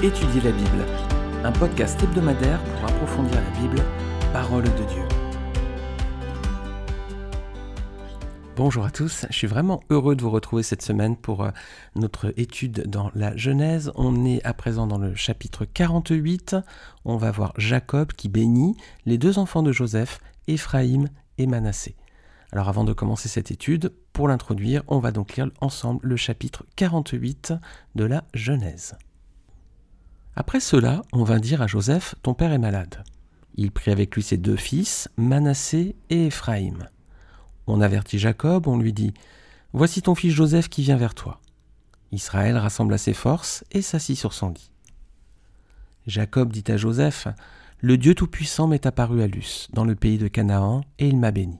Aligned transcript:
Étudier 0.00 0.40
la 0.42 0.52
Bible, 0.52 0.86
un 1.42 1.50
podcast 1.50 2.00
hebdomadaire 2.00 2.62
pour 2.62 2.88
approfondir 2.88 3.34
la 3.34 3.60
Bible, 3.60 3.82
parole 4.32 4.62
de 4.62 4.84
Dieu. 4.84 5.02
Bonjour 8.54 8.84
à 8.84 8.92
tous, 8.92 9.26
je 9.28 9.34
suis 9.34 9.48
vraiment 9.48 9.80
heureux 9.90 10.14
de 10.14 10.22
vous 10.22 10.30
retrouver 10.30 10.62
cette 10.62 10.82
semaine 10.82 11.16
pour 11.16 11.42
euh, 11.42 11.50
notre 11.96 12.32
étude 12.36 12.86
dans 12.86 13.10
la 13.16 13.36
Genèse. 13.36 13.90
On 13.96 14.24
est 14.24 14.40
à 14.44 14.54
présent 14.54 14.86
dans 14.86 14.98
le 14.98 15.16
chapitre 15.16 15.64
48. 15.64 16.54
On 17.04 17.16
va 17.16 17.32
voir 17.32 17.52
Jacob 17.56 18.12
qui 18.12 18.28
bénit 18.28 18.76
les 19.04 19.18
deux 19.18 19.40
enfants 19.40 19.64
de 19.64 19.72
Joseph, 19.72 20.20
Éphraïm 20.46 21.08
et 21.38 21.48
Manassé. 21.48 21.96
Alors 22.52 22.68
avant 22.68 22.84
de 22.84 22.92
commencer 22.92 23.28
cette 23.28 23.50
étude, 23.50 23.92
pour 24.12 24.28
l'introduire, 24.28 24.84
on 24.86 25.00
va 25.00 25.10
donc 25.10 25.34
lire 25.34 25.50
ensemble 25.60 26.06
le 26.06 26.16
chapitre 26.16 26.64
48 26.76 27.52
de 27.96 28.04
la 28.04 28.22
Genèse. 28.32 28.96
Après 30.40 30.60
cela, 30.60 31.02
on 31.12 31.24
vint 31.24 31.40
dire 31.40 31.62
à 31.62 31.66
Joseph, 31.66 32.14
Ton 32.22 32.32
père 32.32 32.52
est 32.52 32.58
malade. 32.58 33.02
Il 33.56 33.72
prit 33.72 33.90
avec 33.90 34.14
lui 34.14 34.22
ses 34.22 34.36
deux 34.36 34.54
fils, 34.54 35.08
Manassé 35.16 35.96
et 36.10 36.26
Éphraïm. 36.26 36.86
On 37.66 37.80
avertit 37.80 38.20
Jacob, 38.20 38.68
on 38.68 38.78
lui 38.78 38.92
dit 38.92 39.12
Voici 39.72 40.00
ton 40.00 40.14
fils 40.14 40.32
Joseph 40.32 40.68
qui 40.68 40.82
vient 40.82 40.96
vers 40.96 41.16
toi. 41.16 41.40
Israël 42.12 42.56
rassembla 42.56 42.98
ses 42.98 43.14
forces 43.14 43.64
et 43.72 43.82
s'assit 43.82 44.16
sur 44.16 44.32
son 44.32 44.50
lit. 44.50 44.70
Jacob 46.06 46.52
dit 46.52 46.70
à 46.70 46.76
Joseph 46.76 47.26
Le 47.80 47.98
Dieu 47.98 48.14
Tout-Puissant 48.14 48.68
m'est 48.68 48.86
apparu 48.86 49.22
à 49.22 49.26
Luce, 49.26 49.66
dans 49.72 49.84
le 49.84 49.96
pays 49.96 50.18
de 50.18 50.28
Canaan, 50.28 50.82
et 51.00 51.08
il 51.08 51.18
m'a 51.18 51.32
béni. 51.32 51.58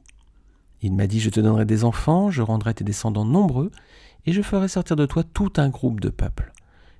Il 0.82 0.94
m'a 0.94 1.08
dit 1.08 1.18
Je 1.18 1.30
te 1.30 1.40
donnerai 1.40 1.64
des 1.64 1.82
enfants, 1.82 2.30
je 2.30 2.42
rendrai 2.42 2.74
tes 2.74 2.84
descendants 2.84 3.24
nombreux, 3.24 3.72
et 4.24 4.32
je 4.32 4.40
ferai 4.40 4.68
sortir 4.68 4.94
de 4.94 5.04
toi 5.04 5.24
tout 5.24 5.54
un 5.56 5.68
groupe 5.68 5.98
de 5.98 6.10
peuples. 6.10 6.52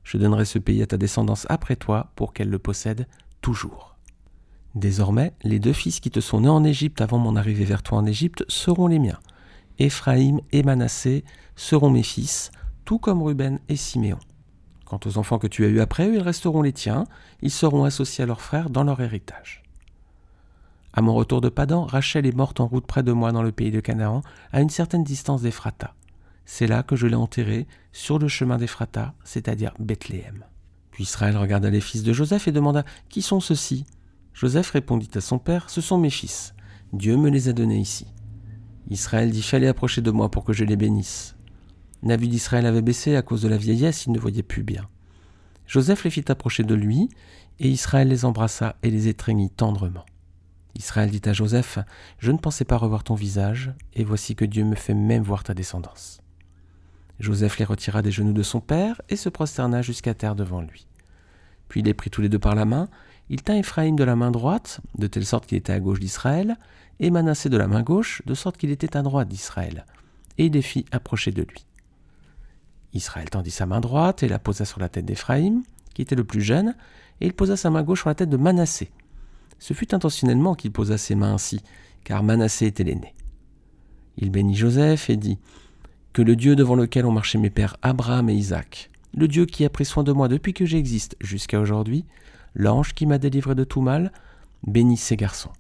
Je 0.09 0.17
donnerai 0.17 0.47
ce 0.47 0.59
pays 0.59 0.83
à 0.83 0.87
ta 0.87 0.97
descendance 0.97 1.45
après 1.51 1.77
toi, 1.77 2.12
pour 2.17 2.33
qu'elle 2.33 2.48
le 2.48 2.59
possède 2.59 3.06
toujours. 3.42 3.95
Désormais, 4.75 5.34
les 5.42 5.59
deux 5.59 5.75
fils 5.75 6.00
qui 6.00 6.11
te 6.11 6.20
sont 6.20 6.41
nés 6.41 6.48
en 6.48 6.65
Égypte 6.65 7.03
avant 7.03 7.19
mon 7.19 7.37
arrivée 7.37 7.67
vers 7.67 7.83
toi 7.83 7.98
en 7.98 8.06
Égypte 8.06 8.42
seront 8.48 8.87
les 8.87 8.98
miens. 8.98 9.19
Éphraïm 9.78 10.41
et 10.50 10.62
Manassé 10.62 11.25
seront 11.56 11.91
mes 11.91 12.03
fils, 12.03 12.53
tout 12.87 12.98
comme 12.98 13.23
Ruben 13.23 13.59
et 13.69 13.77
Siméon. 13.77 14.19
Quant 14.87 14.98
aux 15.05 15.19
enfants 15.19 15.39
que 15.39 15.47
tu 15.47 15.67
as 15.67 15.69
eus 15.69 15.81
après 15.81 16.09
eux, 16.09 16.15
ils 16.15 16.22
resteront 16.22 16.62
les 16.62 16.72
tiens, 16.72 17.05
ils 17.43 17.50
seront 17.50 17.84
associés 17.84 18.25
à 18.25 18.27
leurs 18.27 18.41
frères 18.41 18.70
dans 18.70 18.84
leur 18.84 19.03
héritage. 19.03 19.62
À 20.95 21.03
mon 21.03 21.12
retour 21.12 21.43
de 21.43 21.50
Padan, 21.50 21.84
Rachel 21.84 22.25
est 22.25 22.34
morte 22.34 22.61
en 22.61 22.67
route 22.67 22.87
près 22.87 23.03
de 23.03 23.12
moi 23.12 23.31
dans 23.31 23.43
le 23.43 23.53
pays 23.53 23.70
de 23.70 23.81
Canaan, 23.81 24.22
à 24.53 24.62
une 24.62 24.70
certaine 24.70 25.05
distance 25.05 25.43
d'Ephrata. 25.43 25.93
C'est 26.50 26.66
là 26.66 26.82
que 26.82 26.96
je 26.96 27.06
l'ai 27.06 27.14
enterrée, 27.14 27.66
sur 27.92 28.18
le 28.18 28.27
chemin 28.27 28.56
d'Ephrata, 28.56 29.12
c'est-à-dire 29.22 29.74
Bethléem. 29.78 30.46
Puis 30.91 31.04
Israël 31.04 31.36
regarda 31.36 31.68
les 31.68 31.82
fils 31.82 32.02
de 32.02 32.14
Joseph 32.14 32.48
et 32.48 32.52
demanda 32.52 32.84
Qui 33.10 33.20
sont 33.20 33.38
ceux-ci? 33.38 33.84
Joseph 34.32 34.70
répondit 34.70 35.10
à 35.14 35.20
son 35.20 35.38
père, 35.38 35.69
Ce 35.69 35.82
sont 35.82 35.98
mes 35.98 36.08
fils. 36.08 36.54
Dieu 36.94 37.19
me 37.19 37.28
les 37.28 37.50
a 37.50 37.52
donnés 37.52 37.78
ici. 37.78 38.06
Israël 38.88 39.30
dit, 39.30 39.42
Fallait 39.42 39.69
approcher 39.69 40.00
de 40.00 40.10
moi 40.10 40.30
pour 40.30 40.42
que 40.42 40.54
je 40.54 40.64
les 40.64 40.76
bénisse. 40.76 41.36
La 42.02 42.16
vue 42.16 42.28
d'Israël 42.28 42.64
avait 42.64 42.80
baissé 42.80 43.14
à 43.14 43.20
cause 43.20 43.42
de 43.42 43.48
la 43.48 43.58
vieillesse, 43.58 44.06
il 44.06 44.12
ne 44.12 44.19
voyait 44.19 44.42
plus 44.42 44.62
bien. 44.62 44.88
Joseph 45.66 46.04
les 46.04 46.10
fit 46.10 46.24
approcher 46.28 46.64
de 46.64 46.74
lui, 46.74 47.10
et 47.58 47.69
Israël 47.69 48.08
les 48.08 48.24
embrassa 48.24 48.76
et 48.82 48.91
les 48.91 49.08
étreignit 49.08 49.50
tendrement. 49.50 50.06
Israël 50.74 51.10
dit 51.10 51.28
à 51.28 51.34
Joseph, 51.34 51.78
Je 52.19 52.32
ne 52.32 52.38
pensais 52.38 52.64
pas 52.64 52.78
revoir 52.78 53.04
ton 53.04 53.16
visage, 53.16 53.74
et 53.92 54.02
voici 54.02 54.34
que 54.34 54.46
Dieu 54.46 54.64
me 54.64 54.76
fait 54.76 54.94
même 54.94 55.22
voir 55.22 55.44
ta 55.44 55.52
descendance. 55.52 56.22
Joseph 57.20 57.58
les 57.58 57.64
retira 57.64 58.02
des 58.02 58.11
genoux 58.11 58.33
de 58.33 58.42
son 58.42 58.61
père, 58.61 59.00
et 59.09 59.16
se 59.16 59.28
prosterna 59.28 59.82
jusqu'à 59.82 60.15
terre 60.15 60.34
devant 60.34 60.60
lui. 60.60 60.87
Puis 61.69 61.81
il 61.81 61.87
les 61.87 61.94
prit 61.94 62.10
tous 62.10 62.22
les 62.22 62.28
deux 62.28 62.38
par 62.38 62.54
la 62.54 62.65
main, 62.65 62.88
il 63.31 63.43
tint 63.43 63.56
Éphraïm 63.56 63.97
de 63.97 64.04
la 64.04 64.16
main 64.16 64.31
droite, 64.31 64.81
de 64.97 65.06
telle 65.06 65.26
sorte 65.26 65.47
qu'il 65.47 65.59
était 65.59 65.72
à 65.72 65.81
gauche 65.81 66.00
d'Israël, 66.00 66.56
et 67.00 67.10
Manassé 67.10 67.48
de 67.48 67.56
la 67.56 67.69
main 67.69 67.82
gauche, 67.82 68.22
de 68.26 68.34
sorte 68.34 68.56
qu'il 68.56 68.70
était 68.70 68.97
à 68.97 69.03
droite 69.03 69.28
d'Israël, 69.28 69.84
et 70.38 70.47
il 70.47 70.53
les 70.53 70.62
fit 70.62 70.87
approcher 70.93 71.31
de 71.31 71.43
lui. 71.43 71.66
Israël 72.94 73.28
tendit 73.28 73.50
sa 73.50 73.66
main 73.66 73.81
droite 73.81 74.22
et 74.22 74.28
la 74.28 74.38
posa 74.38 74.64
sur 74.64 74.81
la 74.81 74.88
tête 74.88 75.04
d'Éphraïm, 75.04 75.62
qui 75.94 76.03
était 76.03 76.14
le 76.14 76.25
plus 76.25 76.41
jeune, 76.41 76.75
et 77.20 77.26
il 77.26 77.34
posa 77.34 77.56
sa 77.56 77.70
main 77.70 77.82
gauche 77.82 78.00
sur 78.00 78.09
la 78.09 78.14
tête 78.14 78.31
de 78.31 78.37
Manassé. 78.37 78.91
Ce 79.59 79.75
fut 79.75 79.94
intentionnellement 79.94 80.54
qu'il 80.54 80.72
posa 80.72 80.97
ses 80.97 81.14
mains 81.14 81.34
ainsi, 81.34 81.60
car 82.04 82.22
Manassé 82.22 82.66
était 82.66 82.84
l'aîné. 82.84 83.14
Il 84.16 84.31
bénit 84.31 84.56
Joseph 84.56 85.10
et 85.10 85.16
dit 85.16 85.38
Que 86.19 86.25
le 86.25 86.34
Dieu 86.34 86.56
devant 86.56 86.75
lequel 86.75 87.06
ont 87.06 87.12
marché 87.12 87.39
mes 87.39 87.49
pères 87.49 87.77
Abraham 87.81 88.29
et 88.29 88.34
Isaac, 88.34 88.91
le 89.15 89.29
Dieu 89.29 89.47
qui 89.47 89.65
a 89.65 89.71
pris 89.71 89.84
soin 89.84 90.03
de 90.03 90.11
moi 90.11 90.27
depuis 90.27 90.53
que 90.53 90.67
j'existe 90.67 91.15
jusqu'à 91.21 91.61
aujourd'hui, 91.61 92.05
l'ange 92.56 92.93
qui 92.93 93.06
m'a 93.06 93.19
délivré 93.19 93.55
de 93.55 93.62
tout 93.62 93.83
mal, 93.83 94.11
bénisse 94.67 95.05
ces 95.05 95.17
garçons. 95.17 95.53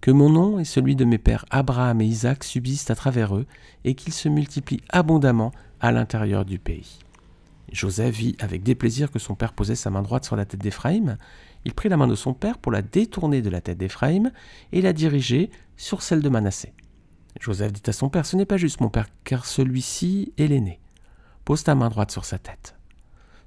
Que 0.00 0.10
mon 0.10 0.30
nom 0.30 0.58
et 0.58 0.64
celui 0.64 0.96
de 0.96 1.04
mes 1.04 1.18
pères 1.18 1.44
Abraham 1.50 2.00
et 2.00 2.06
Isaac 2.06 2.44
subsistent 2.44 2.90
à 2.90 2.94
travers 2.94 3.36
eux, 3.36 3.44
et 3.84 3.94
qu'ils 3.94 4.14
se 4.14 4.30
multiplient 4.30 4.80
abondamment 4.88 5.52
à 5.80 5.92
l'intérieur 5.92 6.46
du 6.46 6.58
pays. 6.58 7.00
Joseph 7.70 8.16
vit 8.16 8.36
avec 8.38 8.62
déplaisir 8.62 9.10
que 9.10 9.18
son 9.18 9.34
père 9.34 9.52
posait 9.52 9.74
sa 9.74 9.90
main 9.90 10.00
droite 10.00 10.24
sur 10.24 10.34
la 10.34 10.46
tête 10.46 10.62
d'Éphraïm. 10.62 11.18
Il 11.66 11.74
prit 11.74 11.90
la 11.90 11.98
main 11.98 12.08
de 12.08 12.14
son 12.14 12.32
père 12.32 12.56
pour 12.56 12.72
la 12.72 12.80
détourner 12.80 13.42
de 13.42 13.50
la 13.50 13.60
tête 13.60 13.76
d'Éphraïm 13.76 14.32
et 14.72 14.80
la 14.80 14.94
diriger 14.94 15.50
sur 15.76 16.00
celle 16.00 16.22
de 16.22 16.30
Manassé. 16.30 16.72
Joseph 17.38 17.72
dit 17.72 17.82
à 17.86 17.92
son 17.92 18.08
père 18.08 18.26
Ce 18.26 18.36
n'est 18.36 18.46
pas 18.46 18.56
juste, 18.56 18.80
mon 18.80 18.88
père, 18.88 19.06
car 19.24 19.46
celui-ci 19.46 20.32
est 20.38 20.46
l'aîné. 20.46 20.80
Pose 21.44 21.62
ta 21.62 21.74
main 21.74 21.88
droite 21.88 22.10
sur 22.10 22.24
sa 22.24 22.38
tête. 22.38 22.76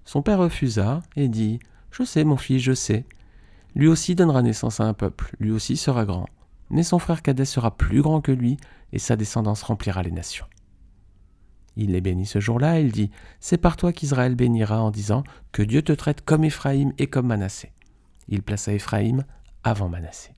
Son 0.06 0.22
père 0.22 0.40
refusa 0.40 1.02
et 1.16 1.28
dit 1.28 1.60
je 1.94 2.04
sais, 2.04 2.24
mon 2.24 2.38
fils, 2.38 2.60
je 2.60 2.74
sais. 2.74 3.06
Lui 3.76 3.88
aussi 3.88 4.16
donnera 4.16 4.42
naissance 4.42 4.80
à 4.80 4.86
un 4.86 4.94
peuple, 4.94 5.36
lui 5.40 5.52
aussi 5.52 5.78
sera 5.78 6.06
grand. 6.06 6.28
Mais 6.72 6.82
son 6.82 6.98
frère 6.98 7.22
cadet 7.22 7.46
sera 7.46 7.78
plus 7.78 8.02
grand 8.02 8.20
que 8.20 8.32
lui, 8.32 8.58
et 8.94 9.00
sa 9.00 9.16
descendance 9.16 9.62
remplira 9.62 10.02
les 10.02 10.12
nations. 10.12 10.48
Il 11.76 11.92
les 11.92 12.02
bénit 12.02 12.26
ce 12.26 12.40
jour-là, 12.40 12.80
et 12.80 12.84
il 12.84 12.92
dit 12.92 13.12
C'est 13.40 13.60
par 13.60 13.78
toi 13.78 13.94
qu'Israël 13.94 14.34
bénira 14.34 14.82
en 14.82 14.90
disant 14.90 15.24
Que 15.52 15.62
Dieu 15.62 15.84
te 15.84 15.94
traite 15.94 16.26
comme 16.26 16.44
Éphraïm 16.44 16.94
et 16.98 17.08
comme 17.08 17.28
Manassé. 17.28 17.72
Il 18.28 18.42
plaça 18.42 18.74
Éphraïm 18.74 19.24
avant 19.64 19.90
Manassé. 19.90 20.34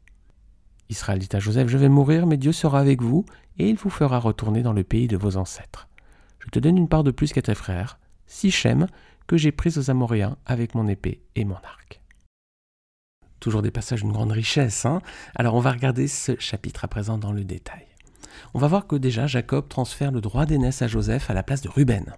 Israël 0.89 1.19
dit 1.19 1.29
à 1.33 1.39
Joseph 1.39 1.67
Je 1.67 1.77
vais 1.77 1.89
mourir, 1.89 2.25
mais 2.25 2.37
Dieu 2.37 2.51
sera 2.51 2.79
avec 2.79 3.01
vous, 3.01 3.25
et 3.57 3.69
il 3.69 3.75
vous 3.75 3.89
fera 3.89 4.19
retourner 4.19 4.61
dans 4.61 4.73
le 4.73 4.83
pays 4.83 5.07
de 5.07 5.17
vos 5.17 5.37
ancêtres. 5.37 5.87
Je 6.39 6.49
te 6.49 6.59
donne 6.59 6.77
une 6.77 6.89
part 6.89 7.03
de 7.03 7.11
plus 7.11 7.33
qu'à 7.33 7.41
tes 7.41 7.55
frères, 7.55 7.97
Sichem, 8.27 8.87
que 9.27 9.37
j'ai 9.37 9.51
prise 9.51 9.77
aux 9.77 9.89
Amoréens 9.89 10.37
avec 10.45 10.75
mon 10.75 10.87
épée 10.87 11.21
et 11.35 11.45
mon 11.45 11.55
arc. 11.55 12.01
Toujours 13.39 13.61
des 13.61 13.71
passages 13.71 14.01
d'une 14.01 14.11
grande 14.11 14.31
richesse. 14.31 14.85
Hein 14.85 15.01
Alors 15.35 15.55
on 15.55 15.59
va 15.59 15.71
regarder 15.71 16.07
ce 16.07 16.37
chapitre 16.39 16.85
à 16.85 16.87
présent 16.87 17.17
dans 17.17 17.31
le 17.31 17.43
détail. 17.43 17.85
On 18.53 18.59
va 18.59 18.67
voir 18.67 18.87
que 18.87 18.95
déjà 18.95 19.27
Jacob 19.27 19.67
transfère 19.67 20.11
le 20.11 20.21
droit 20.21 20.45
d'aînesse 20.45 20.81
à 20.81 20.87
Joseph 20.87 21.29
à 21.29 21.33
la 21.33 21.43
place 21.43 21.61
de 21.61 21.69
Ruben. 21.69 22.13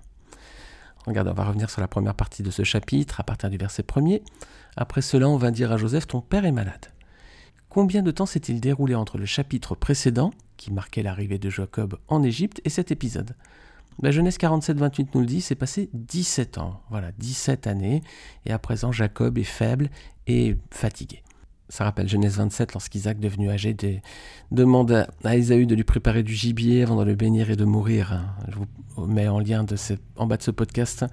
Regardez, 1.05 1.31
on 1.31 1.35
va 1.35 1.45
revenir 1.45 1.69
sur 1.69 1.81
la 1.81 1.87
première 1.87 2.15
partie 2.15 2.43
de 2.43 2.51
ce 2.51 2.63
chapitre 2.63 3.19
à 3.19 3.23
partir 3.23 3.49
du 3.49 3.57
verset 3.57 3.83
1er. 3.83 4.21
Après 4.75 5.01
cela, 5.01 5.29
on 5.29 5.37
va 5.37 5.51
dire 5.51 5.71
à 5.71 5.77
Joseph 5.77 6.07
Ton 6.07 6.21
père 6.21 6.45
est 6.45 6.51
malade. 6.51 6.87
Combien 7.69 8.01
de 8.01 8.11
temps 8.11 8.25
s'est-il 8.25 8.61
déroulé 8.61 8.95
entre 8.95 9.17
le 9.17 9.25
chapitre 9.25 9.75
précédent, 9.75 10.31
qui 10.55 10.71
marquait 10.71 11.03
l'arrivée 11.03 11.37
de 11.37 11.49
Jacob 11.49 11.99
en 12.07 12.23
Égypte, 12.23 12.61
et 12.65 12.69
cet 12.69 12.91
épisode? 12.91 13.35
La 14.01 14.11
Genèse 14.11 14.37
47-28 14.37 15.07
nous 15.15 15.21
le 15.21 15.25
dit, 15.25 15.41
c'est 15.41 15.55
passé 15.55 15.89
17 15.93 16.59
ans. 16.59 16.81
Voilà, 16.89 17.11
17 17.17 17.65
années. 17.67 18.03
Et 18.45 18.51
à 18.51 18.59
présent, 18.59 18.91
Jacob 18.91 19.37
est 19.37 19.43
faible 19.43 19.89
et 20.27 20.55
fatigué. 20.69 21.23
Ça 21.69 21.83
rappelle 21.83 22.07
Genèse 22.07 22.37
27, 22.37 22.73
lorsqu'Isaac, 22.73 23.19
devenu 23.19 23.49
âgé, 23.49 23.75
demande 24.51 25.07
à 25.23 25.35
Ésaü 25.35 25.65
de 25.65 25.75
lui 25.75 25.83
préparer 25.83 26.23
du 26.23 26.33
gibier 26.33 26.83
avant 26.83 26.95
de 26.95 27.03
le 27.03 27.15
bénir 27.15 27.49
et 27.49 27.57
de 27.57 27.65
mourir. 27.65 28.23
Je 28.47 28.55
vous 28.55 29.05
mets 29.05 29.27
en 29.27 29.39
lien 29.39 29.65
en 30.15 30.27
bas 30.27 30.37
de 30.37 30.43
ce 30.43 30.51
podcast 30.51 31.05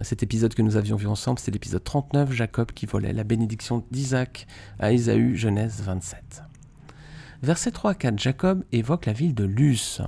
cet 0.00 0.22
épisode 0.22 0.54
que 0.54 0.62
nous 0.62 0.76
avions 0.76 0.96
vu 0.96 1.06
ensemble. 1.06 1.38
C'est 1.38 1.50
l'épisode 1.50 1.84
39, 1.84 2.32
Jacob 2.32 2.72
qui 2.72 2.86
volait 2.86 3.12
la 3.12 3.24
bénédiction 3.24 3.84
d'Isaac 3.90 4.46
à 4.78 4.92
Ésaü, 4.92 5.36
Genèse 5.36 5.82
27. 5.82 6.42
Verset 7.42 7.70
3 7.70 7.90
à 7.92 7.94
4, 7.94 8.18
Jacob 8.18 8.64
évoque 8.72 9.06
la 9.06 9.12
ville 9.12 9.34
de 9.34 9.44
Luz. 9.44 10.02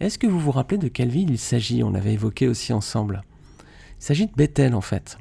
Est-ce 0.00 0.18
que 0.18 0.26
vous 0.26 0.38
vous 0.38 0.52
rappelez 0.52 0.78
de 0.78 0.88
quelle 0.88 1.08
ville 1.08 1.30
il 1.30 1.38
s'agit? 1.38 1.82
On 1.82 1.90
l'avait 1.90 2.12
évoqué 2.12 2.46
aussi 2.46 2.72
ensemble. 2.72 3.22
Il 3.98 4.04
s'agit 4.04 4.26
de 4.26 4.34
Bethel 4.36 4.74
en 4.74 4.82
fait. 4.82 5.18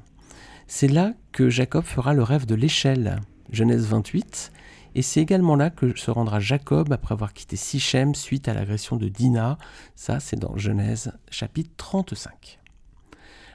C'est 0.68 0.88
là 0.88 1.14
que 1.32 1.50
Jacob 1.50 1.84
fera 1.84 2.14
le 2.14 2.24
rêve 2.24 2.46
de 2.46 2.56
l'échelle, 2.56 3.20
Genèse 3.52 3.86
28, 3.86 4.52
et 4.96 5.02
c'est 5.02 5.20
également 5.20 5.56
là 5.56 5.70
que 5.70 5.98
se 5.98 6.10
rendra 6.10 6.40
Jacob 6.40 6.92
après 6.94 7.14
avoir 7.14 7.34
quitté 7.34 7.58
Sichem 7.58 8.16
suite 8.16 8.48
à 8.48 8.54
l'agression 8.54 8.96
de 8.96 9.10
Dinah. 9.10 9.58
Ça, 9.96 10.22
c'est 10.22 10.40
dans 10.40 10.56
Genèse 10.56 11.12
chapitre 11.30 11.72
35. 11.76 12.60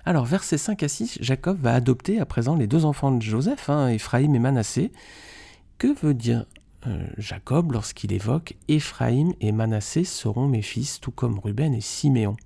Alors, 0.05 0.25
versets 0.25 0.59
5 0.59 0.83
à 0.83 0.89
6, 0.89 1.19
Jacob 1.21 1.59
va 1.61 1.75
adopter 1.75 2.21
à 2.21 2.27
présent 2.27 2.57
les 2.57 2.67
deux 2.67 2.85
enfants 2.85 3.13
de 3.13 3.23
Joseph, 3.23 3.71
hein, 3.71 3.89
Ephraïm 3.89 4.35
et 4.35 4.39
Manassé. 4.39 4.93
Que 5.79 5.95
veut 6.03 6.15
dire 6.15 6.45
euh, 6.87 7.07
Jacob 7.19 7.73
lorsqu'il 7.73 8.13
évoque 8.13 8.55
Éphraïm 8.69 9.33
et 9.41 9.53
Manassé 9.53 10.05
seront 10.05 10.47
mes 10.47 10.63
fils, 10.63 11.01
tout 11.01 11.11
comme 11.11 11.39
Ruben 11.39 11.75
et 11.75 11.81
Siméon. 11.81 12.37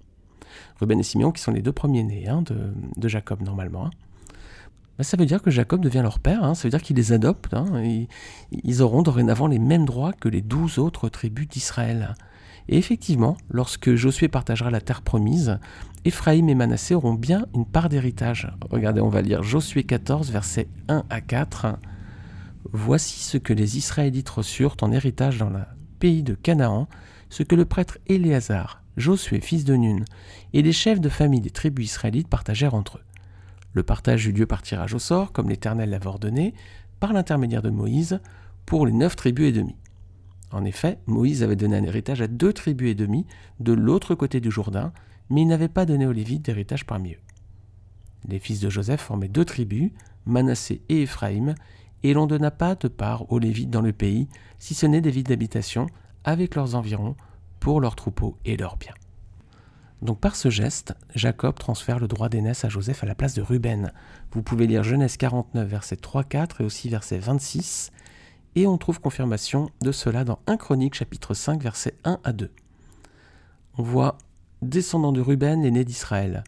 Ruben 0.81 0.99
et 0.99 1.05
Siméon 1.05 1.33
qui 1.33 1.43
sont 1.43 1.53
les 1.53 1.63
deux 1.63 1.73
premiers-nés 1.73 2.29
hein, 2.29 2.43
de, 2.43 3.09
Jacob 3.09 3.43
normalement. 3.43 3.87
Hein. 3.87 3.91
Bah, 4.99 5.05
ça 5.05 5.17
veut 5.17 5.27
dire 5.27 5.43
que 5.43 5.51
Jacob 5.51 5.81
devient 5.81 6.03
leur 6.03 6.21
père, 6.21 6.45
hein. 6.45 6.55
ça 6.55 6.65
veut 6.65 6.71
dire 6.71 6.83
qu'il 6.83 6.97
les 6.97 7.13
adopte, 7.13 7.53
hein. 7.55 7.83
ils 8.53 8.83
auront 8.83 9.03
dorénavant 9.03 9.47
les 9.47 9.59
mêmes 9.59 9.85
droits 9.85 10.13
que 10.13 10.29
les 10.29 10.43
douze 10.43 10.79
autres 10.79 11.09
tribus 11.09 11.49
d'Israël. 11.49 12.15
Et 12.69 12.79
effectivement, 12.79 13.37
lorsque 13.51 13.95
Josué 13.95 14.29
partagera 14.29 14.71
la 14.71 14.81
terre 14.81 15.03
promise, 15.03 15.59
Éphraïm 16.05 16.49
et 16.49 16.55
Manassé 16.55 16.95
auront 16.95 17.15
bien 17.15 17.47
une 17.55 17.67
part 17.67 17.89
d'héritage. 17.89 18.51
Regardez, 18.71 19.01
on 19.01 19.09
va 19.09 19.23
lire 19.23 19.43
Josué 19.43 19.85
14, 19.85 20.31
versets 20.31 20.69
1 20.89 21.05
à 21.11 21.21
4. 21.21 21.79
Voici 22.73 23.21
ce 23.21 23.37
que 23.37 23.53
les 23.53 23.77
Israélites 23.77 24.29
reçurent 24.31 24.77
en 24.81 24.93
héritage 24.93 25.39
dans 25.39 25.51
le 25.51 25.61
pays 25.99 26.23
de 26.23 26.35
Canaan, 26.35 26.89
ce 27.29 27.43
que 27.43 27.55
le 27.55 27.65
prêtre 27.65 27.99
Éléazar, 28.07 28.83
Josué, 28.97 29.41
fils 29.41 29.65
de 29.65 29.75
Nun, 29.75 30.05
et 30.53 30.63
les 30.63 30.73
chefs 30.73 31.01
de 31.01 31.09
famille 31.09 31.41
des 31.41 31.51
tribus 31.51 31.87
israélites 31.87 32.29
partagèrent 32.29 32.75
entre 32.75 32.99
eux. 32.99 33.14
Le 33.75 33.83
partage 33.83 34.27
eut 34.27 34.33
lieu 34.33 34.47
par 34.47 34.63
tirage 34.63 34.95
au 34.95 34.99
sort, 34.99 35.33
comme 35.33 35.51
l'Éternel 35.51 35.91
l'avait 35.91 36.07
ordonné, 36.07 36.55
par 37.01 37.13
l'intermédiaire 37.13 37.63
de 37.63 37.71
Moïse, 37.71 38.21
pour 38.65 38.87
les 38.87 38.93
neuf 38.93 39.17
tribus 39.17 39.49
et 39.49 39.53
demie. 39.53 39.77
En 40.53 40.65
effet, 40.65 40.99
Moïse 41.07 41.43
avait 41.43 41.57
donné 41.57 41.77
un 41.77 41.83
héritage 41.83 42.23
à 42.23 42.29
deux 42.29 42.53
tribus 42.53 42.91
et 42.93 42.95
demie 42.95 43.27
de 43.59 43.73
l'autre 43.73 44.15
côté 44.15 44.41
du 44.41 44.51
Jourdain, 44.51 44.93
mais 45.29 45.43
il 45.43 45.49
n'avait 45.49 45.69
pas 45.69 45.85
donné 45.85 46.07
aux 46.07 46.13
Lévites 46.13 46.45
d'héritage 46.45 46.87
parmi 46.87 47.13
eux. 47.13 47.21
Les 48.29 48.39
fils 48.39 48.61
de 48.61 48.71
Joseph 48.71 49.01
formaient 49.01 49.29
deux 49.29 49.45
tribus, 49.45 49.91
Manassé 50.27 50.83
et 50.89 51.03
Éphraïm, 51.03 51.55
et 52.05 52.15
l'on 52.15 52.27
donna 52.27 52.51
pas 52.51 52.77
de 52.77 52.89
part 52.89 53.31
aux 53.33 53.39
Lévites 53.39 53.71
dans 53.71 53.81
le 53.81 53.93
pays, 53.93 54.29
si 54.59 54.75
ce 54.75 54.87
n'est 54.87 55.01
des 55.01 55.11
villes 55.11 55.25
d'habitation, 55.25 55.87
avec 56.23 56.55
leurs 56.55 56.75
environs, 56.75 57.17
pour 57.59 57.81
leurs 57.81 57.97
troupeaux 57.97 58.39
et 58.45 58.57
leurs 58.57 58.77
biens. 58.77 58.95
Donc 60.05 60.21
par 60.21 60.37
ce 60.37 60.51
geste, 60.51 60.95
Jacob 61.15 61.59
transfère 61.59 61.99
le 61.99 62.07
droit 62.07 62.29
d'aînesse 62.29 62.67
à 62.67 62.69
Joseph 62.69 63.03
à 63.03 63.07
la 63.07 63.15
place 63.15 63.33
de 63.33 63.41
Ruben. 63.41 63.91
Vous 64.33 64.43
pouvez 64.43 64.67
lire 64.67 64.85
Genèse 64.85 65.17
49, 65.17 65.67
verset 65.67 65.97
3-4 65.97 66.61
et 66.61 66.65
aussi 66.65 66.91
verset 66.91 67.19
26, 67.19 67.91
et 68.55 68.67
on 68.67 68.77
trouve 68.77 69.01
confirmation 69.01 69.71
de 69.81 69.93
cela 69.93 70.25
dans 70.25 70.41
1 70.47 70.59
Chronique 70.59 70.95
chapitre 70.95 71.33
5, 71.33 71.63
verset 71.63 71.95
1 72.05 72.21
à 72.23 72.35
2. 72.35 72.51
On 73.79 73.83
voit 73.83 74.19
descendant 74.61 75.11
de 75.11 75.23
Ruben, 75.23 75.63
l'aîné 75.63 75.87
d'Israël. 75.87 76.45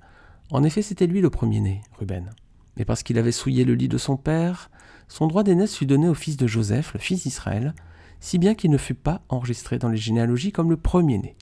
En 0.50 0.62
effet, 0.62 0.82
c'était 0.82 1.06
lui 1.06 1.22
le 1.22 1.30
premier-né, 1.30 1.80
Ruben. 1.98 2.28
Mais 2.76 2.84
parce 2.84 3.02
qu'il 3.02 3.16
avait 3.16 3.32
souillé 3.32 3.64
le 3.64 3.74
lit 3.74 3.88
de 3.88 3.96
son 3.96 4.18
père, 4.18 4.70
son 5.08 5.28
droit 5.28 5.44
d'aînesse 5.44 5.74
fut 5.74 5.86
donné 5.86 6.10
au 6.10 6.14
fils 6.14 6.36
de 6.36 6.46
Joseph, 6.46 6.92
le 6.92 7.00
fils 7.00 7.22
d'Israël, 7.22 7.74
si 8.20 8.36
bien 8.36 8.54
qu'il 8.54 8.70
ne 8.70 8.76
fut 8.76 8.92
pas 8.92 9.22
enregistré 9.30 9.78
dans 9.78 9.88
les 9.88 9.96
généalogies 9.96 10.52
comme 10.52 10.68
le 10.68 10.76
premier-né. 10.76 11.36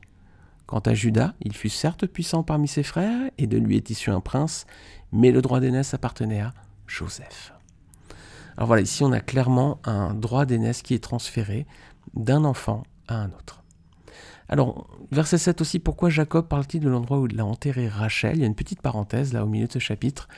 Quant 0.66 0.80
à 0.80 0.94
Judas, 0.94 1.34
il 1.40 1.54
fut 1.54 1.68
certes 1.68 2.06
puissant 2.06 2.42
parmi 2.42 2.68
ses 2.68 2.82
frères, 2.82 3.30
et 3.38 3.46
de 3.46 3.58
lui 3.58 3.76
est 3.76 3.90
issu 3.90 4.10
un 4.10 4.20
prince, 4.20 4.66
mais 5.12 5.30
le 5.30 5.42
droit 5.42 5.60
d'aînesse 5.60 5.94
appartenait 5.94 6.40
à 6.40 6.52
Joseph. 6.86 7.52
Alors 8.56 8.68
voilà, 8.68 8.82
ici 8.82 9.02
on 9.02 9.12
a 9.12 9.20
clairement 9.20 9.78
un 9.84 10.14
droit 10.14 10.46
d'aînesse 10.46 10.82
qui 10.82 10.94
est 10.94 11.02
transféré 11.02 11.66
d'un 12.14 12.44
enfant 12.44 12.84
à 13.08 13.16
un 13.16 13.28
autre. 13.30 13.62
Alors, 14.48 14.88
verset 15.10 15.38
7 15.38 15.60
aussi, 15.62 15.78
pourquoi 15.78 16.10
Jacob 16.10 16.48
parle-t-il 16.48 16.82
de 16.82 16.88
l'endroit 16.88 17.18
où 17.18 17.26
il 17.26 17.40
a 17.40 17.46
enterré 17.46 17.88
Rachel? 17.88 18.36
Il 18.36 18.40
y 18.40 18.44
a 18.44 18.46
une 18.46 18.54
petite 18.54 18.82
parenthèse 18.82 19.32
là 19.32 19.42
au 19.42 19.46
milieu 19.46 19.66
de 19.66 19.72
ce 19.72 19.78
chapitre. 19.78 20.28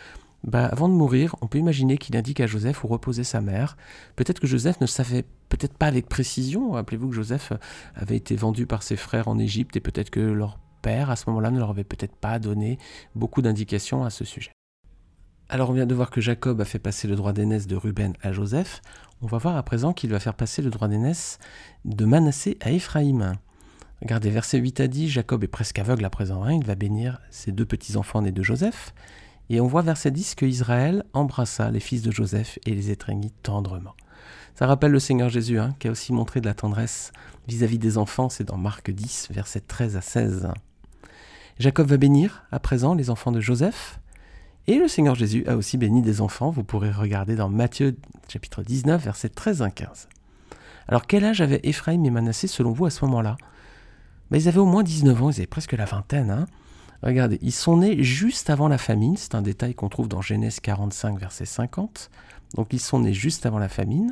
Bah, 0.45 0.67
avant 0.67 0.89
de 0.89 0.95
mourir, 0.95 1.35
on 1.41 1.47
peut 1.47 1.59
imaginer 1.59 1.99
qu'il 1.99 2.17
indique 2.17 2.41
à 2.41 2.47
Joseph 2.47 2.85
où 2.85 2.89
reposait 2.89 3.25
sa 3.25 3.41
mère. 3.41 3.77
Peut-être 4.15 4.41
que 4.41 4.47
Joseph 4.47 4.81
ne 4.81 4.87
savait 4.87 5.25
peut-être 5.49 5.77
pas 5.77 5.87
avec 5.87 6.09
précision. 6.09 6.73
Rappelez-vous 6.73 7.09
que 7.09 7.15
Joseph 7.15 7.53
avait 7.95 8.17
été 8.17 8.37
vendu 8.37 8.67
par 8.67 8.83
ses 8.83 8.97
frères 8.97 9.29
en 9.29 9.39
Égypte 9.39 9.77
et 9.77 9.81
peut-être 9.81 10.11
que 10.11 10.21
leur 10.21 10.59
père, 10.83 11.11
à 11.11 11.17
ce 11.17 11.29
moment-là, 11.29 11.51
ne 11.51 11.59
leur 11.59 11.71
avait 11.71 11.85
peut-être 11.85 12.15
pas 12.15 12.39
donné 12.39 12.79
beaucoup 13.15 13.43
d'indications 13.43 14.05
à 14.05 14.11
ce 14.11 14.25
sujet. 14.25 14.53
Alors 15.49 15.71
on 15.71 15.73
vient 15.73 15.87
de 15.87 15.95
voir 15.95 16.11
que 16.11 16.21
Jacob 16.21 16.61
a 16.61 16.65
fait 16.65 16.81
passer 16.81 17.07
le 17.07 17.15
droit 17.15 17.33
d'aînesse 17.33 17.69
de 17.69 17.77
Ruben 17.77 18.15
à 18.21 18.33
Joseph. 18.33 18.83
On 19.23 19.27
va 19.27 19.39
voir 19.39 19.57
à 19.57 19.63
présent 19.63 19.93
qu'il 19.93 20.11
va 20.11 20.19
faire 20.19 20.35
passer 20.35 20.61
le 20.61 20.71
droit 20.71 20.89
d'aînesse 20.89 21.39
de 21.85 22.05
Manassé 22.05 22.59
à 22.61 22.73
Éphraïm. 22.73 23.35
Regardez, 24.03 24.31
verset 24.31 24.59
8 24.59 24.81
à 24.81 24.89
10, 24.89 25.09
Jacob 25.09 25.45
est 25.45 25.49
presque 25.49 25.79
aveugle 25.79 26.05
à 26.05 26.11
présent. 26.11 26.43
Hein. 26.43 26.53
il 26.53 26.65
va 26.65 26.75
bénir 26.75 27.21
ses 27.31 27.53
deux 27.53 27.65
petits-enfants 27.65 28.23
nés 28.23 28.33
de 28.33 28.43
Joseph. 28.43 28.93
Et 29.49 29.61
on 29.61 29.67
voit 29.67 29.83
verset 29.83 30.11
10 30.11 30.35
que 30.35 30.47
Israël 30.47 31.05
embrassa 31.13 31.71
les 31.71 31.81
fils 31.81 32.03
de 32.03 32.11
Joseph 32.11 32.59
et 32.67 32.75
les 32.75 32.91
étreignit 32.91 33.33
tendrement. 33.43 33.95
Ça 34.55 34.67
rappelle 34.67 34.93
le 34.93 34.99
Seigneur 34.99 35.29
Jésus, 35.29 35.59
hein, 35.59 35.75
qui 35.79 35.89
a 35.89 35.91
aussi 35.91 36.13
montré 36.13 36.41
de 36.41 36.47
la 36.47 36.55
tendresse 36.55 37.13
vis-à-vis 37.47 37.79
des 37.79 37.99
enfants, 37.99 38.29
c'est 38.29 38.45
dans 38.45 38.57
Marc 38.57 38.91
10, 38.91 39.29
versets 39.31 39.61
13 39.61 39.97
à 39.97 40.01
16. 40.01 40.49
Jacob 41.59 41.87
va 41.87 41.97
bénir 41.97 42.45
à 42.51 42.59
présent 42.59 42.95
les 42.95 43.11
enfants 43.11 43.33
de 43.33 43.41
Joseph, 43.41 44.01
et 44.67 44.79
le 44.79 44.89
Seigneur 44.89 45.15
Jésus 45.15 45.45
a 45.47 45.57
aussi 45.57 45.79
béni 45.79 46.03
des 46.03 46.21
enfants, 46.21 46.51
vous 46.51 46.65
pourrez 46.65 46.91
regarder 46.91 47.37
dans 47.37 47.49
Matthieu 47.49 47.97
chapitre 48.29 48.63
19, 48.63 49.05
versets 49.05 49.29
13 49.29 49.63
à 49.63 49.71
15. 49.71 50.09
Alors 50.89 51.07
quel 51.07 51.25
âge 51.25 51.41
avaient 51.41 51.61
Éphraïm 51.63 52.05
et 52.05 52.11
Manassé 52.11 52.47
selon 52.47 52.73
vous 52.73 52.87
à 52.87 52.91
ce 52.91 53.05
moment-là? 53.05 53.37
Ben, 54.31 54.39
Ils 54.39 54.49
avaient 54.49 54.59
au 54.59 54.67
moins 54.67 54.83
19 54.83 55.23
ans, 55.23 55.31
ils 55.31 55.37
avaient 55.37 55.47
presque 55.47 55.73
la 55.73 55.85
vingtaine. 55.85 56.31
Hein. 56.31 56.47
Regardez, 57.07 57.39
ils 57.41 57.53
sont 57.53 57.77
nés 57.77 58.03
juste 58.03 58.51
avant 58.51 58.67
la 58.67 58.79
famine, 58.79 59.17
c'est 59.17 59.37
un 59.37 59.43
détail 59.43 59.77
qu'on 59.77 59.89
trouve 59.89 60.09
dans 60.09 60.23
Genèse 60.23 60.59
45, 60.59 61.21
verset 61.21 61.47
50. 61.47 62.11
Donc 62.57 62.73
ils 62.73 62.81
sont 62.81 62.99
nés 62.99 63.15
juste 63.15 63.47
avant 63.47 63.61
la 63.61 63.69
famine. 63.69 64.11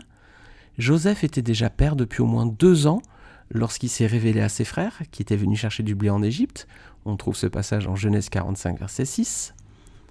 Joseph 0.79 1.25
était 1.25 1.43
déjà 1.43 1.71
père 1.71 1.97
depuis 1.97 2.23
au 2.23 2.27
moins 2.27 2.47
deux 2.47 2.87
ans 2.87 3.03
lorsqu'il 3.51 3.89
s'est 3.89 4.07
révélé 4.07 4.41
à 4.41 4.49
ses 4.49 4.65
frères 4.65 5.03
qui 5.11 5.23
étaient 5.23 5.35
venus 5.35 5.59
chercher 5.59 5.83
du 5.83 5.97
blé 5.97 6.09
en 6.09 6.23
Égypte. 6.23 6.69
On 7.05 7.17
trouve 7.17 7.35
ce 7.35 7.49
passage 7.49 7.89
en 7.89 7.97
Genèse 7.97 8.29
45, 8.29 8.79
verset 8.79 9.07
6. 9.07 9.55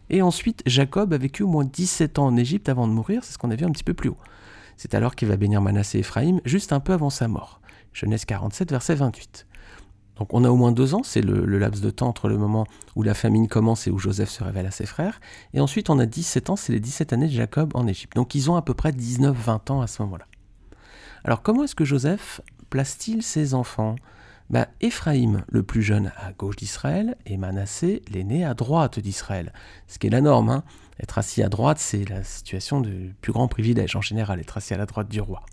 Et 0.10 0.22
ensuite, 0.22 0.62
Jacob 0.66 1.14
a 1.14 1.18
vécu 1.18 1.44
au 1.44 1.48
moins 1.48 1.64
17 1.64 2.20
ans 2.20 2.26
en 2.26 2.36
Égypte 2.36 2.68
avant 2.68 2.90
de 2.90 2.92
mourir, 2.92 3.24
c'est 3.24 3.32
ce 3.32 3.38
qu'on 3.38 3.52
a 3.52 3.56
vu 3.56 3.64
un 3.64 3.72
petit 3.72 3.86
peu 3.86 3.94
plus 3.94 4.10
haut. 4.10 4.18
C'est 4.76 4.94
alors 4.94 5.16
qu'il 5.16 5.30
va 5.30 5.38
bénir 5.38 5.62
Manassé 5.62 6.00
et 6.00 6.02
Ephraïm, 6.02 6.42
juste 6.44 6.74
un 6.74 6.82
peu 6.82 6.92
avant 6.92 7.10
sa 7.10 7.30
mort. 7.30 7.62
Genèse 7.94 8.26
47, 8.26 8.72
verset 8.72 8.96
28. 8.96 9.48
Donc 10.18 10.34
on 10.34 10.44
a 10.44 10.50
au 10.50 10.56
moins 10.56 10.72
deux 10.72 10.94
ans, 10.94 11.02
c'est 11.04 11.22
le, 11.22 11.46
laps 11.46 11.82
de 11.82 11.90
temps 11.90 12.08
entre 12.08 12.28
le 12.28 12.38
moment 12.38 12.66
où 12.96 13.04
la 13.04 13.14
famine 13.14 13.48
commence 13.48 13.88
et 13.88 13.92
où 13.92 13.98
Joseph 13.98 14.30
se 14.30 14.44
révèle 14.44 14.66
à 14.66 14.72
ses 14.72 14.86
frères. 14.86 15.20
Et 15.54 15.60
ensuite 15.60 15.90
on 15.90 16.00
a 16.00 16.06
17 16.06 16.50
ans, 16.50 16.56
c'est 16.56 16.74
les 16.74 16.80
17 16.80 17.14
années 17.14 17.28
de 17.28 17.34
Jacob 17.34 17.72
en 17.76 17.88
Égypte. 17.88 18.16
Donc 18.16 18.36
ils 18.36 18.52
ont 18.52 18.56
à 18.56 18.62
peu 18.62 18.74
près 18.74 18.92
19-20 18.92 19.72
ans 19.72 19.82
à 19.82 19.88
ce 19.88 20.02
moment-là. 20.04 20.26
Alors 21.24 21.42
comment 21.42 21.64
est-ce 21.64 21.76
que 21.76 21.86
Joseph 21.86 22.42
place-t-il 22.70 23.24
ses 23.24 23.54
enfants? 23.54 23.96
Bah, 24.50 24.68
Éphraïm, 24.82 25.46
le 25.48 25.64
plus 25.64 25.82
jeune, 25.82 26.12
à 26.18 26.32
gauche 26.34 26.58
d'Israël, 26.58 27.16
et 27.26 27.38
Manassé, 27.38 28.04
l'aîné, 28.12 28.44
à 28.44 28.54
droite 28.54 29.00
d'Israël. 29.00 29.54
Ce 29.88 29.98
qui 29.98 30.08
est 30.08 30.10
la 30.10 30.22
norme. 30.22 30.50
Hein. 30.50 30.64
Être 31.02 31.18
assis 31.18 31.42
à 31.42 31.50
droite, 31.50 31.80
c'est 31.80 32.08
la 32.08 32.24
situation 32.24 32.82
de 32.82 33.10
plus 33.22 33.32
grand 33.32 33.48
privilège 33.48 33.96
en 33.96 34.02
général, 34.02 34.40
être 34.40 34.58
assis 34.58 34.74
à 34.74 34.78
la 34.78 34.86
droite 34.86 35.10
du 35.10 35.22
roi. 35.22 35.44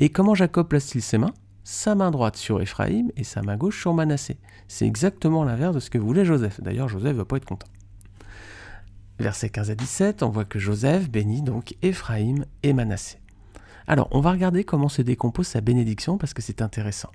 Et 0.00 0.08
comment 0.08 0.34
Jacob 0.34 0.66
place-t-il 0.66 1.02
ses 1.02 1.18
mains? 1.18 1.34
Sa 1.64 1.94
main 1.94 2.10
droite 2.10 2.36
sur 2.36 2.60
Éphraïm 2.60 3.10
et 3.16 3.24
sa 3.24 3.42
main 3.42 3.56
gauche 3.56 3.80
sur 3.80 3.94
Manassé. 3.94 4.38
C'est 4.68 4.86
exactement 4.86 5.44
l'inverse 5.44 5.74
de 5.74 5.80
ce 5.80 5.90
que 5.90 5.98
voulait 5.98 6.24
Joseph. 6.24 6.60
D'ailleurs, 6.60 6.88
Joseph 6.88 7.12
ne 7.12 7.18
va 7.18 7.24
pas 7.24 7.36
être 7.36 7.44
content. 7.44 7.68
Versets 9.18 9.50
15 9.50 9.70
à 9.70 9.74
17, 9.74 10.22
on 10.22 10.30
voit 10.30 10.46
que 10.46 10.58
Joseph 10.58 11.10
bénit 11.10 11.42
donc 11.42 11.74
Éphraïm 11.82 12.46
et 12.62 12.72
Manassé. 12.72 13.18
Alors, 13.86 14.08
on 14.12 14.20
va 14.20 14.30
regarder 14.30 14.64
comment 14.64 14.88
se 14.88 15.02
décompose 15.02 15.46
sa 15.46 15.60
bénédiction 15.60 16.16
parce 16.16 16.32
que 16.32 16.40
c'est 16.40 16.62
intéressant. 16.62 17.10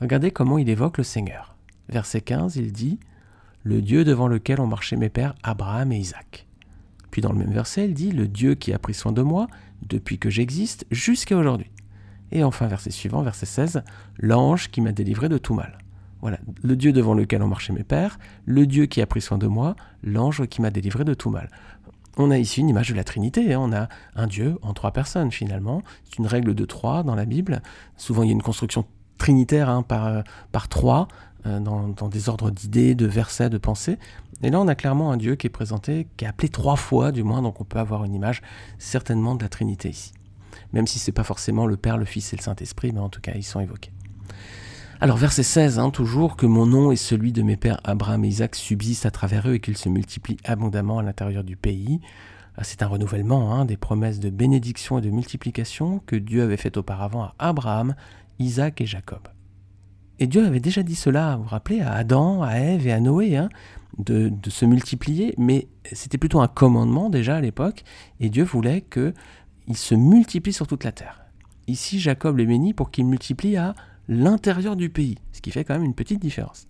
Regardez 0.00 0.30
comment 0.30 0.58
il 0.58 0.68
évoque 0.68 0.98
le 0.98 1.04
Seigneur. 1.04 1.56
Verset 1.88 2.20
15, 2.20 2.56
il 2.56 2.72
dit 2.72 3.00
Le 3.62 3.80
Dieu 3.80 4.04
devant 4.04 4.28
lequel 4.28 4.60
ont 4.60 4.66
marché 4.66 4.96
mes 4.96 5.08
pères 5.08 5.34
Abraham 5.42 5.92
et 5.92 5.98
Isaac. 5.98 6.46
Puis 7.10 7.22
dans 7.22 7.32
le 7.32 7.38
même 7.38 7.52
verset, 7.52 7.86
il 7.86 7.94
dit 7.94 8.12
Le 8.12 8.28
Dieu 8.28 8.54
qui 8.54 8.72
a 8.72 8.78
pris 8.78 8.94
soin 8.94 9.12
de 9.12 9.22
moi 9.22 9.46
depuis 9.82 10.18
que 10.18 10.28
j'existe 10.28 10.84
jusqu'à 10.90 11.36
aujourd'hui. 11.36 11.70
Et 12.32 12.44
enfin, 12.44 12.66
verset 12.66 12.90
suivant, 12.90 13.22
verset 13.22 13.46
16, 13.46 13.82
L'ange 14.18 14.70
qui 14.70 14.80
m'a 14.80 14.92
délivré 14.92 15.28
de 15.28 15.38
tout 15.38 15.54
mal. 15.54 15.78
Voilà, 16.20 16.38
le 16.64 16.74
Dieu 16.74 16.92
devant 16.92 17.14
lequel 17.14 17.42
ont 17.42 17.48
marché 17.48 17.72
mes 17.72 17.84
pères, 17.84 18.18
le 18.44 18.66
Dieu 18.66 18.86
qui 18.86 19.00
a 19.00 19.06
pris 19.06 19.20
soin 19.20 19.38
de 19.38 19.46
moi, 19.46 19.76
l'ange 20.02 20.46
qui 20.48 20.60
m'a 20.60 20.70
délivré 20.70 21.04
de 21.04 21.14
tout 21.14 21.30
mal 21.30 21.48
on 22.18 22.30
a 22.30 22.38
ici 22.38 22.60
une 22.60 22.68
image 22.68 22.90
de 22.90 22.94
la 22.94 23.04
Trinité. 23.04 23.54
Hein. 23.54 23.60
On 23.60 23.72
a 23.72 23.88
un 24.16 24.26
Dieu 24.26 24.58
en 24.62 24.74
trois 24.74 24.92
personnes 24.92 25.30
finalement. 25.30 25.82
C'est 26.04 26.18
une 26.18 26.26
règle 26.26 26.54
de 26.54 26.64
trois 26.64 27.02
dans 27.02 27.14
la 27.14 27.24
Bible. 27.24 27.62
Souvent 27.96 28.22
il 28.22 28.26
y 28.26 28.30
a 28.30 28.32
une 28.32 28.42
construction 28.42 28.84
trinitaire 29.16 29.68
hein, 29.68 29.82
par, 29.82 30.68
trois 30.68 31.08
euh, 31.46 31.60
dans, 31.60 32.08
des 32.08 32.28
ordres 32.28 32.50
d'idées, 32.50 32.94
de 32.94 33.06
versets, 33.06 33.50
de 33.50 33.58
pensées. 33.58 33.98
Et 34.42 34.50
là 34.50 34.60
on 34.60 34.68
a 34.68 34.74
clairement 34.74 35.12
un 35.12 35.16
Dieu 35.16 35.36
qui 35.36 35.46
est 35.46 35.50
présenté, 35.50 36.06
qui 36.16 36.24
est 36.24 36.28
appelé 36.28 36.48
trois 36.48 36.76
fois 36.76 37.12
du 37.12 37.22
moins, 37.22 37.42
donc 37.42 37.60
on 37.60 37.64
peut 37.64 37.78
avoir 37.78 38.04
une 38.04 38.14
image 38.14 38.42
certainement 38.78 39.34
de 39.34 39.42
la 39.42 39.48
Trinité 39.48 39.90
ici. 39.90 40.12
Même 40.72 40.86
si 40.86 40.98
ce 40.98 41.10
n'est 41.10 41.14
pas 41.14 41.24
forcément 41.24 41.66
le 41.66 41.76
Père, 41.76 41.96
le 41.96 42.04
Fils 42.04 42.32
et 42.32 42.36
le 42.36 42.42
Saint-Esprit, 42.42 42.92
mais 42.92 43.00
en 43.00 43.08
tout 43.08 43.20
cas 43.20 43.32
ils 43.34 43.44
sont 43.44 43.60
évoqués. 43.60 43.92
Alors 45.00 45.16
verset 45.16 45.44
16, 45.44 45.78
hein, 45.78 45.90
toujours, 45.90 46.36
que 46.36 46.44
mon 46.44 46.66
nom 46.66 46.90
et 46.90 46.96
celui 46.96 47.32
de 47.32 47.42
mes 47.42 47.56
pères 47.56 47.80
Abraham 47.84 48.24
et 48.24 48.28
Isaac 48.28 48.56
subsistent 48.56 49.06
à 49.06 49.12
travers 49.12 49.48
eux 49.48 49.54
et 49.54 49.60
qu'ils 49.60 49.76
se 49.76 49.88
multiplient 49.88 50.38
abondamment 50.44 50.98
à 50.98 51.04
l'intérieur 51.04 51.44
du 51.44 51.54
pays. 51.54 52.00
Ah, 52.56 52.64
c'est 52.64 52.82
un 52.82 52.88
renouvellement 52.88 53.54
hein, 53.54 53.64
des 53.64 53.76
promesses 53.76 54.18
de 54.18 54.28
bénédiction 54.28 54.98
et 54.98 55.00
de 55.00 55.10
multiplication 55.10 56.00
que 56.04 56.16
Dieu 56.16 56.42
avait 56.42 56.56
faites 56.56 56.76
auparavant 56.76 57.22
à 57.22 57.34
Abraham, 57.38 57.94
Isaac 58.40 58.80
et 58.80 58.86
Jacob. 58.86 59.20
Et 60.18 60.26
Dieu 60.26 60.44
avait 60.44 60.58
déjà 60.58 60.82
dit 60.82 60.96
cela, 60.96 61.36
vous 61.36 61.44
vous 61.44 61.48
rappelez, 61.48 61.80
à 61.80 61.92
Adam, 61.92 62.42
à 62.42 62.54
Ève 62.54 62.88
et 62.88 62.92
à 62.92 62.98
Noé, 62.98 63.36
hein, 63.36 63.48
de, 63.98 64.28
de, 64.30 64.50
se 64.50 64.64
multiplier, 64.64 65.32
mais 65.38 65.68
c'était 65.92 66.18
plutôt 66.18 66.40
un 66.40 66.48
commandement 66.48 67.08
déjà 67.08 67.36
à 67.36 67.40
l'époque, 67.40 67.84
et 68.18 68.28
Dieu 68.28 68.42
voulait 68.42 68.80
qu'ils 69.68 69.76
se 69.76 69.94
multiplient 69.94 70.54
sur 70.54 70.66
toute 70.66 70.84
la 70.84 70.92
terre. 70.92 71.26
Ici, 71.66 72.00
Jacob 72.00 72.38
les 72.38 72.46
bénit 72.46 72.72
pour 72.72 72.90
qu'ils 72.90 73.04
multiplient 73.04 73.58
à 73.58 73.74
l'intérieur 74.08 74.76
du 74.76 74.88
pays, 74.88 75.18
ce 75.32 75.42
qui 75.42 75.50
fait 75.50 75.62
quand 75.62 75.74
même 75.74 75.84
une 75.84 75.94
petite 75.94 76.20
différence. 76.20 76.66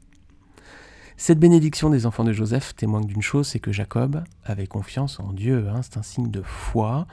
Cette 1.17 1.38
bénédiction 1.38 1.90
des 1.90 2.07
enfants 2.07 2.25
de 2.25 2.33
Joseph 2.33 2.75
témoigne 2.75 3.07
d'une 3.07 3.23
chose, 3.23 3.47
c'est 3.47 3.61
que 3.61 3.71
Jacob 3.71 4.25
avait 4.45 4.67
confiance 4.67 5.21
en 5.21 5.33
Dieu. 5.33 5.69
Hein, 5.69 5.83
c'est 5.83 5.97
un 5.97 6.02
signe 6.02 6.31
de 6.31 6.43
foi. 6.43 7.07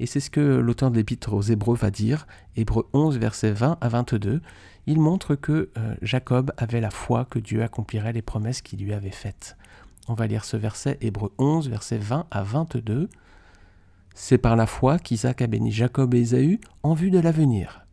Et 0.00 0.06
c'est 0.06 0.18
ce 0.18 0.28
que 0.28 0.40
l'auteur 0.40 0.90
de 0.90 0.96
l'épître 0.96 1.32
aux 1.32 1.42
Hébreux 1.42 1.76
va 1.76 1.92
dire. 1.92 2.26
Hébreux 2.56 2.88
11, 2.92 3.18
versets 3.18 3.52
20 3.52 3.78
à 3.80 3.88
22. 3.88 4.42
Il 4.86 4.98
montre 4.98 5.36
que 5.36 5.70
euh, 5.76 5.94
Jacob 6.02 6.52
avait 6.56 6.80
la 6.80 6.90
foi 6.90 7.24
que 7.24 7.38
Dieu 7.38 7.62
accomplirait 7.62 8.12
les 8.12 8.22
promesses 8.22 8.60
qu'il 8.60 8.80
lui 8.80 8.92
avait 8.92 9.10
faites. 9.10 9.56
On 10.08 10.14
va 10.14 10.26
lire 10.26 10.44
ce 10.44 10.56
verset, 10.56 10.98
Hébreux 11.00 11.32
11, 11.38 11.68
versets 11.68 11.98
20 11.98 12.26
à 12.30 12.42
22. 12.42 13.08
C'est 14.14 14.38
par 14.38 14.56
la 14.56 14.66
foi 14.66 14.98
qu'Isaac 14.98 15.42
a 15.42 15.46
béni 15.46 15.70
Jacob 15.70 16.14
et 16.14 16.20
Ésaü 16.20 16.60
en 16.82 16.94
vue 16.94 17.10
de 17.10 17.18
l'avenir. 17.18 17.86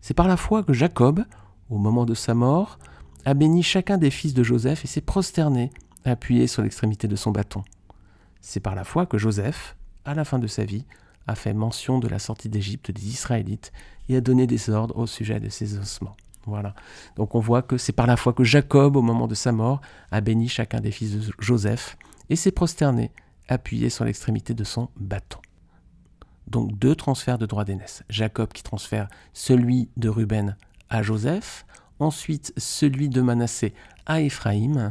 C'est 0.00 0.14
par 0.14 0.28
la 0.28 0.36
foi 0.36 0.62
que 0.62 0.72
Jacob, 0.72 1.24
au 1.68 1.78
moment 1.78 2.06
de 2.06 2.14
sa 2.14 2.34
mort, 2.34 2.78
a 3.24 3.34
béni 3.34 3.62
chacun 3.62 3.98
des 3.98 4.10
fils 4.10 4.34
de 4.34 4.42
Joseph 4.42 4.84
et 4.84 4.88
s'est 4.88 5.00
prosterné, 5.00 5.70
appuyé 6.04 6.46
sur 6.46 6.62
l'extrémité 6.62 7.08
de 7.08 7.16
son 7.16 7.32
bâton. 7.32 7.64
C'est 8.40 8.60
par 8.60 8.74
la 8.74 8.84
foi 8.84 9.06
que 9.06 9.18
Joseph, 9.18 9.76
à 10.04 10.14
la 10.14 10.24
fin 10.24 10.38
de 10.38 10.46
sa 10.46 10.64
vie, 10.64 10.84
a 11.26 11.34
fait 11.34 11.52
mention 11.52 11.98
de 11.98 12.06
la 12.06 12.20
sortie 12.20 12.48
d'Égypte 12.48 12.92
des 12.92 13.08
Israélites 13.08 13.72
et 14.08 14.16
a 14.16 14.20
donné 14.20 14.46
des 14.46 14.70
ordres 14.70 14.96
au 14.96 15.06
sujet 15.06 15.40
de 15.40 15.48
ses 15.48 15.76
ossements. 15.78 16.16
Voilà. 16.46 16.74
Donc 17.16 17.34
on 17.34 17.40
voit 17.40 17.62
que 17.62 17.76
c'est 17.76 17.92
par 17.92 18.06
la 18.06 18.16
foi 18.16 18.32
que 18.32 18.44
Jacob, 18.44 18.96
au 18.96 19.02
moment 19.02 19.26
de 19.26 19.34
sa 19.34 19.50
mort, 19.50 19.80
a 20.12 20.20
béni 20.20 20.48
chacun 20.48 20.80
des 20.80 20.92
fils 20.92 21.18
de 21.18 21.32
Joseph 21.40 21.96
et 22.30 22.36
s'est 22.36 22.52
prosterné, 22.52 23.10
appuyé 23.48 23.90
sur 23.90 24.04
l'extrémité 24.04 24.54
de 24.54 24.62
son 24.62 24.88
bâton. 24.96 25.40
Donc 26.46 26.78
deux 26.78 26.94
transferts 26.94 27.38
de 27.38 27.46
droit 27.46 27.64
d'aînesse. 27.64 28.02
Jacob 28.08 28.52
qui 28.52 28.62
transfère 28.62 29.08
celui 29.32 29.88
de 29.96 30.08
Ruben 30.08 30.56
à 30.90 31.02
Joseph, 31.02 31.66
ensuite 31.98 32.52
celui 32.56 33.08
de 33.08 33.20
Manassé 33.20 33.74
à 34.06 34.20
Éphraïm, 34.20 34.90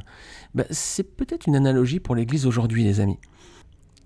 bah, 0.53 0.65
c'est 0.69 1.15
peut-être 1.15 1.47
une 1.47 1.55
analogie 1.55 1.99
pour 1.99 2.15
l'Église 2.15 2.45
aujourd'hui, 2.45 2.83
les 2.83 2.99
amis. 2.99 3.19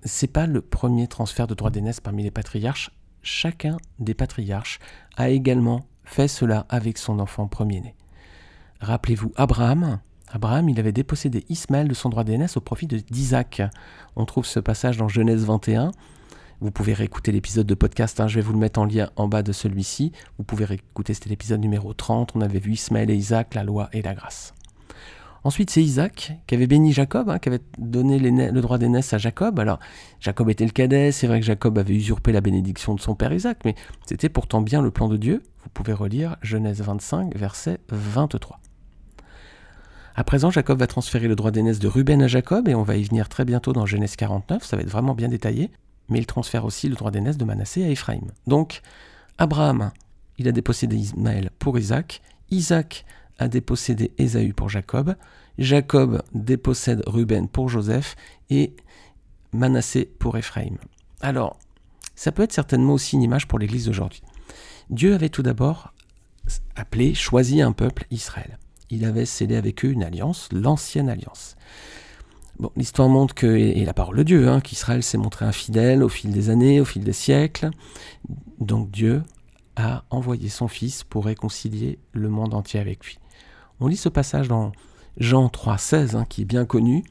C'est 0.04 0.32
pas 0.32 0.46
le 0.46 0.62
premier 0.62 1.08
transfert 1.08 1.48
de 1.48 1.56
droit 1.56 1.72
d'aînesse 1.72 2.00
parmi 2.00 2.24
les 2.24 2.32
patriarches. 2.32 2.92
Chacun 3.22 3.78
des 4.00 4.14
patriarches 4.14 4.80
a 5.18 5.30
également 5.30 5.86
fait 6.06 6.28
cela 6.28 6.66
avec 6.70 6.98
son 6.98 7.20
enfant 7.20 7.48
premier-né. 7.48 7.96
Rappelez-vous 8.80 9.34
Abraham. 9.36 10.00
Abraham, 10.32 10.70
il 10.70 10.80
avait 10.80 10.92
dépossédé 10.92 11.44
Ismaël 11.50 11.88
de 11.88 11.94
son 11.94 12.10
droit 12.10 12.24
d'aînesse 12.24 12.56
au 12.56 12.62
profit 12.62 12.88
d'Isaac. 12.88 13.64
On 14.16 14.26
trouve 14.26 14.46
ce 14.46 14.60
passage 14.60 14.98
dans 14.98 15.08
Genèse 15.08 15.44
21. 15.44 15.92
Vous 16.62 16.72
pouvez 16.72 16.92
réécouter 16.94 17.32
l'épisode 17.32 17.66
de 17.66 17.74
podcast, 17.74 18.20
hein, 18.20 18.28
je 18.28 18.36
vais 18.36 18.42
vous 18.42 18.52
le 18.52 18.60
mettre 18.60 18.82
en 18.82 18.86
lien 18.86 19.10
en 19.16 19.30
bas 19.30 19.44
de 19.44 19.54
celui-ci. 19.54 20.12
Vous 20.38 20.44
pouvez 20.44 20.66
réécouter, 20.66 21.14
c'était 21.14 21.30
l'épisode 21.30 21.62
numéro 21.62 21.94
30, 21.94 22.36
on 22.36 22.42
avait 22.42 22.60
vu 22.60 22.74
Ismaël 22.74 23.10
et 23.10 23.16
Isaac, 23.16 23.56
la 23.56 23.64
loi 23.64 23.90
et 23.94 24.02
la 24.02 24.14
grâce. 24.14 24.54
Ensuite, 25.46 25.70
c'est 25.70 25.82
Isaac 25.82 26.34
qui 26.48 26.56
avait 26.56 26.68
béni 26.68 26.92
Jacob, 26.92 27.30
hein, 27.30 27.40
qui 27.40 27.48
avait 27.48 27.62
donné 27.78 28.20
le 28.20 28.60
droit 28.60 28.78
d'aînesse 28.78 29.14
à 29.14 29.18
Jacob. 29.18 29.58
Alors, 29.58 29.80
Jacob 30.20 30.50
était 30.50 30.66
le 30.66 30.72
cadet, 30.72 31.14
c'est 31.14 31.28
vrai 31.28 31.40
que 31.40 31.46
Jacob 31.46 31.78
avait 31.78 31.94
usurpé 31.94 32.34
la 32.34 32.42
bénédiction 32.42 32.94
de 32.94 33.00
son 33.00 33.16
père 33.16 33.32
Isaac, 33.32 33.60
mais 33.64 33.76
c'était 34.06 34.28
pourtant 34.28 34.60
bien 34.60 34.82
le 34.82 34.92
plan 34.92 35.08
de 35.08 35.16
Dieu. 35.16 35.42
Vous 35.64 35.70
pouvez 35.70 35.94
relire 35.94 36.36
Genèse 36.42 36.82
25, 36.82 37.38
verset 37.38 37.80
23. 37.88 38.60
À 40.14 40.26
présent, 40.26 40.52
Jacob 40.52 40.78
va 40.78 40.88
transférer 40.88 41.30
le 41.30 41.38
droit 41.38 41.52
d'aînesse 41.52 41.80
de 41.80 41.88
Ruben 41.88 42.22
à 42.22 42.28
Jacob, 42.28 42.68
et 42.68 42.76
on 42.76 42.84
va 42.84 42.98
y 42.98 43.04
venir 43.04 43.30
très 43.30 43.46
bientôt 43.46 43.72
dans 43.72 43.86
Genèse 43.86 44.18
49, 44.18 44.62
ça 44.66 44.76
va 44.76 44.82
être 44.82 44.90
vraiment 44.90 45.16
bien 45.16 45.30
détaillé 45.30 45.72
mais 46.10 46.20
il 46.20 46.26
transfère 46.26 46.66
aussi 46.66 46.90
le 46.90 46.96
droit 46.96 47.12
d'aînesse 47.12 47.38
de 47.38 47.46
Manassé 47.46 47.84
à 47.84 47.90
Éphraïm. 47.90 48.32
Donc, 48.48 48.82
Abraham, 49.38 49.92
il 50.38 50.48
a 50.48 50.52
dépossédé 50.52 50.96
Ismaël 50.96 51.50
pour 51.60 51.78
Isaac, 51.78 52.22
Isaac 52.52 53.06
a 53.38 53.48
dépossédé 53.48 54.12
Ésaü 54.18 54.54
pour 54.54 54.70
Jacob, 54.70 55.16
Jacob 55.58 56.22
dépossède 56.34 57.04
Ruben 57.06 57.48
pour 57.48 57.70
Joseph, 57.70 58.16
et 58.50 58.76
Manassé 59.54 60.06
pour 60.06 60.38
Éphraïm. 60.38 60.78
Alors, 61.22 61.58
ça 62.16 62.32
peut 62.32 62.44
être 62.44 62.54
certainement 62.54 62.94
aussi 62.94 63.16
une 63.16 63.24
image 63.24 63.48
pour 63.48 63.60
l'Église 63.60 63.86
d'aujourd'hui. 63.86 64.22
Dieu 64.90 65.14
avait 65.14 65.30
tout 65.30 65.44
d'abord 65.44 65.94
appelé, 66.76 67.14
choisi 67.14 67.62
un 67.62 67.72
peuple, 67.72 68.06
Israël. 68.12 68.58
Il 68.90 69.06
avait 69.06 69.26
scellé 69.26 69.56
avec 69.56 69.86
eux 69.86 69.92
une 69.92 70.04
alliance, 70.04 70.50
l'ancienne 70.52 71.10
alliance 71.10 71.56
l'histoire 72.76 73.10
montre 73.10 73.34
que, 73.34 73.48
et 73.48 73.86
la 73.86 73.94
parole 73.94 74.18
de 74.18 74.24
Dieu, 74.24 74.50
hein, 74.50 74.62
qu'Israël 74.62 75.04
s'est 75.04 75.18
montré 75.18 75.46
infidèle 75.46 76.04
au 76.04 76.10
fil 76.10 76.32
des 76.32 76.50
années, 76.50 76.82
au 76.82 76.86
fil 76.86 77.04
des 77.04 77.14
siècles. 77.14 77.70
Donc 78.60 78.92
Dieu 78.92 79.24
a 79.76 80.04
envoyé 80.10 80.50
son 80.50 80.68
Fils 80.68 81.04
pour 81.04 81.26
réconcilier 81.26 82.00
le 82.12 82.30
monde 82.30 82.54
entier 82.54 82.80
avec 82.80 83.06
lui. 83.06 83.20
On 83.80 83.88
lit 83.88 83.98
ce 83.98 84.10
passage 84.10 84.48
dans 84.48 84.72
Jean 85.18 85.48
3, 85.50 85.78
16, 85.78 86.16
hein, 86.16 86.26
qui 86.28 86.42
est 86.42 86.46
bien 86.46 86.66
connu. 86.66 87.04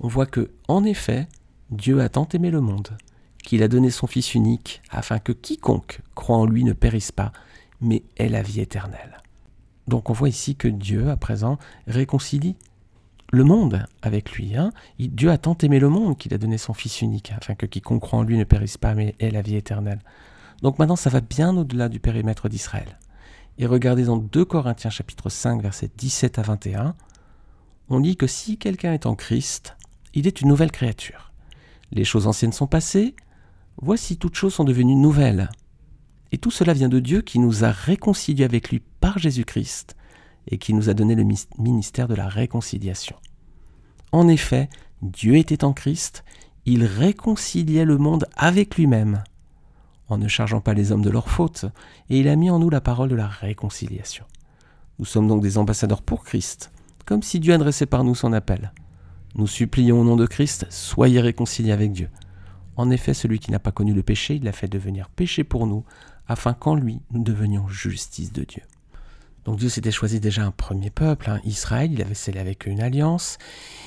On 0.00 0.08
voit 0.08 0.26
que, 0.26 0.50
en 0.68 0.84
effet, 0.84 1.28
Dieu 1.70 2.00
a 2.00 2.08
tant 2.08 2.28
aimé 2.32 2.50
le 2.50 2.60
monde 2.60 2.96
qu'il 3.42 3.62
a 3.62 3.68
donné 3.68 3.90
son 3.90 4.06
Fils 4.06 4.34
unique 4.34 4.82
afin 4.90 5.18
que 5.18 5.32
quiconque 5.32 6.00
croit 6.14 6.36
en 6.36 6.46
lui 6.46 6.62
ne 6.64 6.72
périsse 6.72 7.10
pas, 7.10 7.32
mais 7.80 8.04
ait 8.16 8.28
la 8.28 8.42
vie 8.42 8.60
éternelle. 8.60 9.18
Donc 9.88 10.10
on 10.10 10.12
voit 10.12 10.28
ici 10.28 10.54
que 10.54 10.68
Dieu, 10.68 11.10
à 11.10 11.16
présent, 11.16 11.58
réconcilie 11.88 12.56
le 13.32 13.44
monde 13.44 13.86
avec 14.02 14.32
lui. 14.32 14.56
Hein. 14.56 14.72
Dieu 14.98 15.30
a 15.30 15.38
tant 15.38 15.56
aimé 15.62 15.80
le 15.80 15.88
monde 15.88 16.18
qu'il 16.18 16.34
a 16.34 16.38
donné 16.38 16.58
son 16.58 16.74
Fils 16.74 17.00
unique, 17.00 17.32
afin 17.34 17.54
que 17.54 17.66
quiconque 17.66 18.02
croit 18.02 18.18
en 18.18 18.22
lui 18.22 18.36
ne 18.36 18.44
périsse 18.44 18.76
pas, 18.76 18.94
mais 18.94 19.16
ait 19.18 19.30
la 19.30 19.42
vie 19.42 19.56
éternelle. 19.56 20.00
Donc 20.60 20.78
maintenant, 20.78 20.96
ça 20.96 21.10
va 21.10 21.22
bien 21.22 21.56
au-delà 21.56 21.88
du 21.88 21.98
périmètre 21.98 22.50
d'Israël. 22.50 22.98
Et 23.58 23.66
regardez 23.66 24.04
dans 24.04 24.18
2 24.18 24.44
Corinthiens 24.44 24.90
chapitre 24.90 25.30
5, 25.30 25.62
versets 25.62 25.90
17 25.96 26.38
à 26.38 26.42
21, 26.42 26.94
on 27.88 27.98
lit 27.98 28.16
que 28.16 28.26
si 28.26 28.58
quelqu'un 28.58 28.92
est 28.92 29.06
en 29.06 29.14
Christ, 29.14 29.76
il 30.14 30.26
est 30.26 30.42
une 30.42 30.48
nouvelle 30.48 30.70
créature. 30.70 31.32
Les 31.90 32.04
choses 32.04 32.26
anciennes 32.26 32.52
sont 32.52 32.66
passées, 32.66 33.16
voici 33.80 34.18
toutes 34.18 34.36
choses 34.36 34.54
sont 34.54 34.64
devenues 34.64 34.94
nouvelles. 34.94 35.50
Et 36.32 36.38
tout 36.38 36.50
cela 36.50 36.74
vient 36.74 36.88
de 36.90 37.00
Dieu 37.00 37.22
qui 37.22 37.38
nous 37.38 37.64
a 37.64 37.70
réconciliés 37.70 38.44
avec 38.44 38.70
lui 38.70 38.82
par 39.00 39.18
Jésus-Christ 39.18 39.96
et 40.48 40.58
qui 40.58 40.74
nous 40.74 40.88
a 40.88 40.94
donné 40.94 41.14
le 41.14 41.26
ministère 41.58 42.08
de 42.08 42.14
la 42.14 42.28
réconciliation. 42.28 43.16
En 44.12 44.28
effet, 44.28 44.68
Dieu 45.00 45.36
était 45.36 45.64
en 45.64 45.72
Christ, 45.72 46.24
il 46.66 46.84
réconciliait 46.84 47.84
le 47.84 47.98
monde 47.98 48.26
avec 48.36 48.76
lui-même, 48.76 49.24
en 50.08 50.18
ne 50.18 50.28
chargeant 50.28 50.60
pas 50.60 50.74
les 50.74 50.92
hommes 50.92 51.02
de 51.02 51.10
leurs 51.10 51.30
fautes, 51.30 51.64
et 52.10 52.20
il 52.20 52.28
a 52.28 52.36
mis 52.36 52.50
en 52.50 52.58
nous 52.58 52.70
la 52.70 52.80
parole 52.80 53.08
de 53.08 53.16
la 53.16 53.28
réconciliation. 53.28 54.24
Nous 54.98 55.04
sommes 55.04 55.26
donc 55.26 55.42
des 55.42 55.58
ambassadeurs 55.58 56.02
pour 56.02 56.24
Christ, 56.24 56.70
comme 57.06 57.22
si 57.22 57.40
Dieu 57.40 57.54
adressait 57.54 57.86
par 57.86 58.04
nous 58.04 58.14
son 58.14 58.32
appel. 58.32 58.72
Nous 59.34 59.46
supplions 59.46 60.00
au 60.00 60.04
nom 60.04 60.16
de 60.16 60.26
Christ, 60.26 60.66
soyez 60.70 61.20
réconciliés 61.20 61.72
avec 61.72 61.92
Dieu. 61.92 62.10
En 62.76 62.90
effet, 62.90 63.14
celui 63.14 63.38
qui 63.38 63.50
n'a 63.50 63.58
pas 63.58 63.72
connu 63.72 63.94
le 63.94 64.02
péché, 64.02 64.36
il 64.36 64.44
l'a 64.44 64.52
fait 64.52 64.68
devenir 64.68 65.08
péché 65.08 65.44
pour 65.44 65.66
nous, 65.66 65.84
afin 66.28 66.52
qu'en 66.52 66.74
lui 66.74 67.00
nous 67.10 67.22
devenions 67.22 67.68
justice 67.68 68.32
de 68.32 68.44
Dieu. 68.44 68.62
Donc 69.44 69.58
Dieu 69.58 69.68
s'était 69.68 69.90
choisi 69.90 70.20
déjà 70.20 70.44
un 70.44 70.50
premier 70.50 70.90
peuple, 70.90 71.28
hein, 71.30 71.40
Israël, 71.44 71.92
il 71.92 72.00
avait 72.00 72.14
scellé 72.14 72.38
avec 72.38 72.66
eux 72.66 72.70
une 72.70 72.80
alliance. 72.80 73.38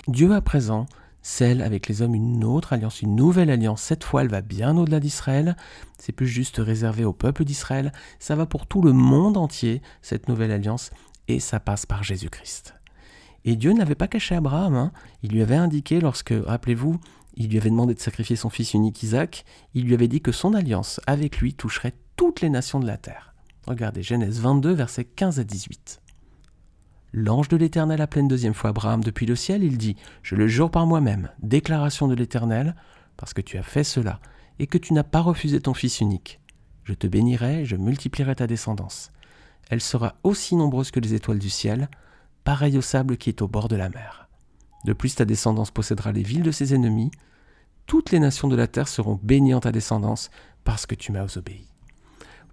Dieu 0.07 0.33
à 0.33 0.41
présent 0.41 0.85
scelle 1.25 1.63
avec 1.63 1.87
les 1.87 2.03
hommes 2.03 2.13
une 2.13 2.43
autre 2.43 2.73
alliance, 2.73 3.01
une 3.01 3.15
nouvelle 3.15 3.49
alliance. 3.49 3.81
Cette 3.81 4.03
fois, 4.03 4.21
elle 4.21 4.29
va 4.29 4.41
bien 4.41 4.77
au-delà 4.77 4.99
d'Israël. 4.99 5.57
C'est 5.97 6.11
plus 6.11 6.27
juste 6.27 6.57
réservé 6.57 7.03
au 7.03 7.13
peuple 7.13 7.45
d'Israël. 7.45 7.91
Ça 8.19 8.35
va 8.35 8.45
pour 8.45 8.67
tout 8.67 8.83
le 8.83 8.93
monde 8.93 9.35
entier, 9.35 9.81
cette 10.03 10.29
nouvelle 10.29 10.51
alliance, 10.51 10.91
et 11.27 11.39
ça 11.39 11.59
passe 11.59 11.87
par 11.87 12.03
Jésus-Christ. 12.03 12.75
Et 13.43 13.55
Dieu 13.55 13.73
n'avait 13.73 13.95
pas 13.95 14.07
caché 14.07 14.35
Abraham. 14.35 14.75
Hein. 14.75 14.91
Il 15.23 15.31
lui 15.31 15.41
avait 15.41 15.55
indiqué 15.55 15.99
lorsque, 15.99 16.33
rappelez-vous, 16.45 16.99
il 17.37 17.49
lui 17.49 17.57
avait 17.57 17.71
demandé 17.71 17.95
de 17.95 17.99
sacrifier 17.99 18.35
son 18.35 18.51
fils 18.51 18.75
unique 18.75 19.01
Isaac, 19.01 19.45
il 19.73 19.85
lui 19.85 19.93
avait 19.95 20.07
dit 20.07 20.21
que 20.21 20.31
son 20.31 20.53
alliance 20.53 21.01
avec 21.07 21.39
lui 21.39 21.53
toucherait 21.53 21.95
toutes 22.15 22.41
les 22.41 22.49
nations 22.49 22.79
de 22.79 22.87
la 22.87 22.97
terre. 22.97 23.34
Regardez 23.67 24.03
Genèse 24.03 24.39
22, 24.41 24.73
versets 24.73 25.05
15 25.05 25.39
à 25.39 25.43
18. 25.43 26.01
L'ange 27.13 27.47
de 27.47 27.57
l'Éternel 27.57 27.99
appela 27.99 28.21
une 28.21 28.27
deuxième 28.27 28.53
fois 28.53 28.69
Abraham 28.69 29.03
depuis 29.03 29.25
le 29.25 29.35
ciel. 29.35 29.63
Il 29.63 29.77
dit 29.77 29.95
Je 30.21 30.35
le 30.35 30.47
jure 30.47 30.69
par 30.69 30.85
moi-même, 30.85 31.29
déclaration 31.41 32.07
de 32.07 32.13
l'Éternel, 32.13 32.75
parce 33.17 33.33
que 33.33 33.41
tu 33.41 33.57
as 33.57 33.63
fait 33.63 33.83
cela, 33.83 34.19
et 34.59 34.67
que 34.67 34.77
tu 34.77 34.93
n'as 34.93 35.03
pas 35.03 35.21
refusé 35.21 35.59
ton 35.59 35.73
fils 35.73 35.99
unique. 35.99 36.39
Je 36.83 36.93
te 36.93 37.07
bénirai, 37.07 37.65
je 37.65 37.75
multiplierai 37.75 38.35
ta 38.35 38.45
descendance. 38.45 39.11
Elle 39.71 39.81
sera 39.81 40.15
aussi 40.21 40.55
nombreuse 40.55 40.91
que 40.91 40.99
les 40.99 41.15
étoiles 41.15 41.39
du 41.39 41.49
ciel, 41.49 41.89
pareille 42.43 42.77
au 42.77 42.81
sable 42.81 43.17
qui 43.17 43.29
est 43.29 43.41
au 43.41 43.47
bord 43.47 43.67
de 43.67 43.75
la 43.75 43.89
mer. 43.89 44.29
De 44.83 44.93
plus, 44.93 45.15
ta 45.15 45.25
descendance 45.25 45.71
possédera 45.71 46.11
les 46.11 46.21
villes 46.21 46.43
de 46.43 46.51
ses 46.51 46.75
ennemis. 46.75 47.09
Toutes 47.87 48.11
les 48.11 48.19
nations 48.19 48.47
de 48.47 48.55
la 48.55 48.67
terre 48.67 48.87
seront 48.87 49.19
bénies 49.23 49.55
en 49.55 49.59
ta 49.59 49.71
descendance, 49.71 50.29
parce 50.63 50.85
que 50.85 50.93
tu 50.93 51.11
m'as 51.11 51.35
obéi. 51.37 51.74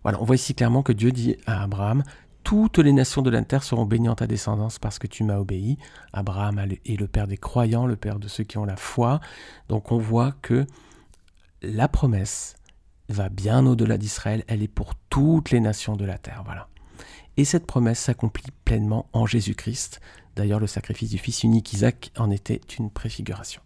Voilà, 0.03 0.21
on 0.21 0.25
voit 0.25 0.37
ici 0.37 0.55
clairement 0.55 0.83
que 0.83 0.93
Dieu 0.93 1.13
dit 1.13 1.37
à 1.47 1.63
Abraham, 1.63 2.03
toutes 2.45 2.79
les 2.79 2.93
nations 2.93 3.23
de 3.23 3.31
la 3.31 3.43
terre 3.43 3.63
seront 3.63 3.85
bénies 3.85 4.09
en 4.09 4.17
ta 4.17 4.27
descendance 4.27 4.79
parce 4.79 4.99
que 4.99 5.07
tu 5.07 5.23
m'as 5.23 5.39
obéi. 5.39 5.79
Abraham 6.13 6.59
est 6.59 6.99
le 6.99 7.07
père 7.07 7.29
des 7.29 7.37
croyants, 7.37 7.87
le 7.87 7.97
père 7.97 8.19
de 8.19 8.29
ceux 8.29 8.45
qui 8.45 8.59
ont 8.59 8.65
la 8.65 8.77
foi. 8.77 9.21
Donc 9.69 9.93
on 9.93 9.99
voit 9.99 10.33
que 10.43 10.67
la 11.63 11.87
promesse 11.87 12.57
va 13.09 13.29
bien 13.29 13.65
au-delà 13.67 13.99
d'Israël, 13.99 14.43
elle 14.49 14.63
est 14.63 14.69
pour 14.69 14.95
toutes 15.09 15.51
les 15.51 15.61
nations 15.61 15.97
de 15.97 16.05
la 16.05 16.19
terre. 16.19 16.43
Et 17.37 17.45
cette 17.45 17.67
promesse 17.67 18.01
s'accomplit 18.01 18.51
pleinement 18.65 19.09
en 19.13 19.27
Jésus-Christ. 19.27 20.01
D'ailleurs, 20.37 20.61
le 20.61 20.67
sacrifice 20.67 21.11
du 21.11 21.19
Fils 21.19 21.45
unique 21.45 21.73
Isaac 21.73 22.11
en 22.17 22.31
était 22.31 22.61
une 22.79 22.91
préfiguration. 22.91 23.61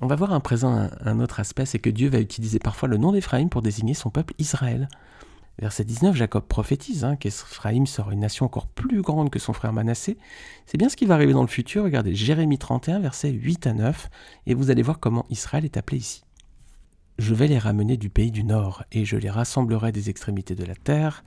On 0.00 0.06
va 0.06 0.16
voir 0.16 0.32
à 0.32 0.40
présent 0.40 0.88
un, 1.04 1.20
autre 1.20 1.40
aspect, 1.40 1.66
c'est 1.66 1.78
que 1.78 1.90
Dieu 1.90 2.08
va 2.08 2.20
utiliser 2.20 2.58
parfois 2.58 2.88
le 2.88 2.96
nom 2.96 3.12
d'Éphraïm 3.12 3.50
pour 3.50 3.62
désigner 3.62 3.94
son 3.94 4.10
peuple 4.10 4.34
Israël. 4.38 4.88
Verset 5.58 5.84
19, 5.84 6.16
Jacob 6.16 6.44
prophétise 6.44 7.04
hein, 7.04 7.16
qu'Ephraïm 7.16 7.86
sera 7.86 8.12
une 8.12 8.20
nation 8.20 8.46
encore 8.46 8.66
plus 8.66 9.02
grande 9.02 9.28
que 9.28 9.38
son 9.38 9.52
frère 9.52 9.74
Manassé. 9.74 10.16
C'est 10.64 10.78
bien 10.78 10.88
ce 10.88 10.96
qui 10.96 11.04
va 11.04 11.14
arriver 11.14 11.34
dans 11.34 11.42
le 11.42 11.48
futur. 11.48 11.84
Regardez 11.84 12.14
Jérémie 12.14 12.56
31, 12.56 13.00
versets 13.00 13.30
8 13.30 13.66
à 13.66 13.72
9, 13.74 14.08
et 14.46 14.54
vous 14.54 14.70
allez 14.70 14.80
voir 14.80 15.00
comment 15.00 15.26
Israël 15.28 15.66
est 15.66 15.76
appelé 15.76 15.98
ici. 15.98 16.24
Je 17.18 17.34
vais 17.34 17.48
les 17.48 17.58
ramener 17.58 17.98
du 17.98 18.08
pays 18.08 18.30
du 18.30 18.42
nord, 18.42 18.84
et 18.92 19.04
je 19.04 19.18
les 19.18 19.28
rassemblerai 19.28 19.92
des 19.92 20.08
extrémités 20.08 20.54
de 20.54 20.64
la 20.64 20.74
terre. 20.74 21.24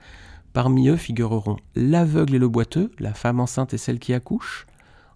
Parmi 0.52 0.88
eux 0.88 0.96
figureront 0.96 1.58
l'aveugle 1.76 2.34
et 2.34 2.40
le 2.40 2.48
boiteux, 2.48 2.90
la 2.98 3.14
femme 3.14 3.38
enceinte 3.38 3.74
et 3.74 3.78
celle 3.78 4.00
qui 4.00 4.14
accouche. 4.14 4.66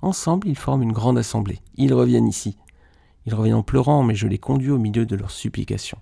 Ensemble, 0.00 0.46
ils 0.46 0.58
forment 0.58 0.82
une 0.82 0.92
grande 0.92 1.18
assemblée. 1.18 1.58
Ils 1.76 1.92
reviennent 1.92 2.28
ici. 2.28 2.56
Ils 3.26 3.34
reviennent 3.34 3.56
en 3.56 3.62
pleurant, 3.62 4.02
mais 4.02 4.14
je 4.14 4.26
les 4.26 4.38
conduis 4.38 4.70
au 4.70 4.78
milieu 4.78 5.06
de 5.06 5.16
leurs 5.16 5.30
supplications. 5.30 5.98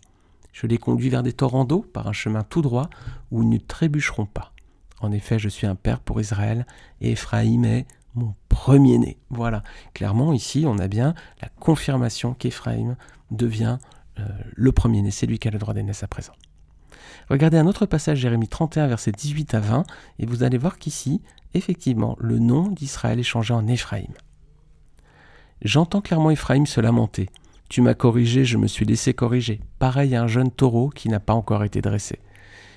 Je 0.53 0.67
les 0.67 0.79
conduis 0.79 1.11
vers 1.11 1.23
des 1.23 1.33
torrents 1.33 1.65
d'eau 1.65 1.81
par 1.81 2.07
un 2.07 2.13
chemin 2.13 2.43
tout 2.43 2.63
droit 2.63 2.89
où 3.31 3.43
ils 3.43 3.49
ne 3.49 3.59
trébucheront 3.59 4.27
pas. 4.27 4.53
En 5.01 5.13
effet, 5.13 5.39
je 5.39 5.49
suis 5.49 5.67
un 5.67 5.75
père 5.75 6.01
pour 6.01 6.21
Israël 6.21 6.67
et 7.01 7.13
Éphraïm 7.13 7.65
est 7.65 7.87
mon 8.15 8.35
premier-né. 8.49 9.19
Voilà, 9.29 9.63
clairement 9.93 10.33
ici 10.33 10.65
on 10.67 10.79
a 10.79 10.89
bien 10.89 11.15
la 11.43 11.49
confirmation 11.61 12.33
qu'Éphraïm 12.33 12.97
devient 13.31 13.79
euh, 14.19 14.23
le 14.55 14.73
premier-né, 14.73 15.11
c'est 15.11 15.27
lui 15.27 15.39
qui 15.39 15.49
a 15.49 15.51
le 15.51 15.59
droit 15.59 15.75
d'aînesse 15.75 16.03
à 16.03 16.09
présent. 16.09 16.33
Regardez 17.29 17.59
un 17.59 17.67
autre 17.67 17.87
passage, 17.87 18.19
Jérémie 18.19 18.49
31, 18.49 18.87
versets 18.87 19.13
18 19.13 19.55
à 19.55 19.61
20, 19.61 19.85
et 20.19 20.27
vous 20.27 20.43
allez 20.43 20.59
voir 20.59 20.79
qu'ici, 20.79 21.21
effectivement, 21.55 22.17
le 22.19 22.39
nom 22.39 22.69
d'Israël 22.69 23.19
est 23.19 23.25
changé 23.25 23.53
en 23.53 23.67
Éphraïm. 23.67 24.13
J'entends 25.63 26.01
clairement 26.01 26.31
Éphraïm 26.31 26.67
se 26.67 26.81
lamenter. 26.81 27.29
Tu 27.69 27.81
m'as 27.81 27.95
corrigé, 27.95 28.45
je 28.45 28.59
me 28.59 28.67
suis 28.67 28.85
laissé 28.85 29.15
corriger, 29.15 29.61
pareil 29.79 30.15
à 30.15 30.23
un 30.23 30.29
jeune 30.29 30.51
taureau 30.51 30.89
qui 30.91 31.09
n'a 31.09 31.19
pas 31.19 31.35
encore 31.35 31.65
été 31.65 31.81
dressé. 31.81 32.21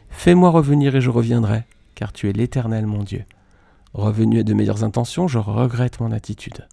Fais-moi 0.10 0.50
revenir 0.50 0.96
et 0.96 1.02
je 1.02 1.10
reviendrai, 1.10 1.66
car 1.94 2.12
tu 2.12 2.30
es 2.30 2.34
l'Éternel 2.34 2.88
mon 2.88 3.04
Dieu. 3.04 3.26
Revenu 3.94 4.40
à 4.40 4.44
de 4.44 4.54
meilleures 4.54 4.84
intentions, 4.84 5.28
je 5.28 5.38
regrette 5.38 6.00
mon 6.00 6.12
attitude. 6.12 6.68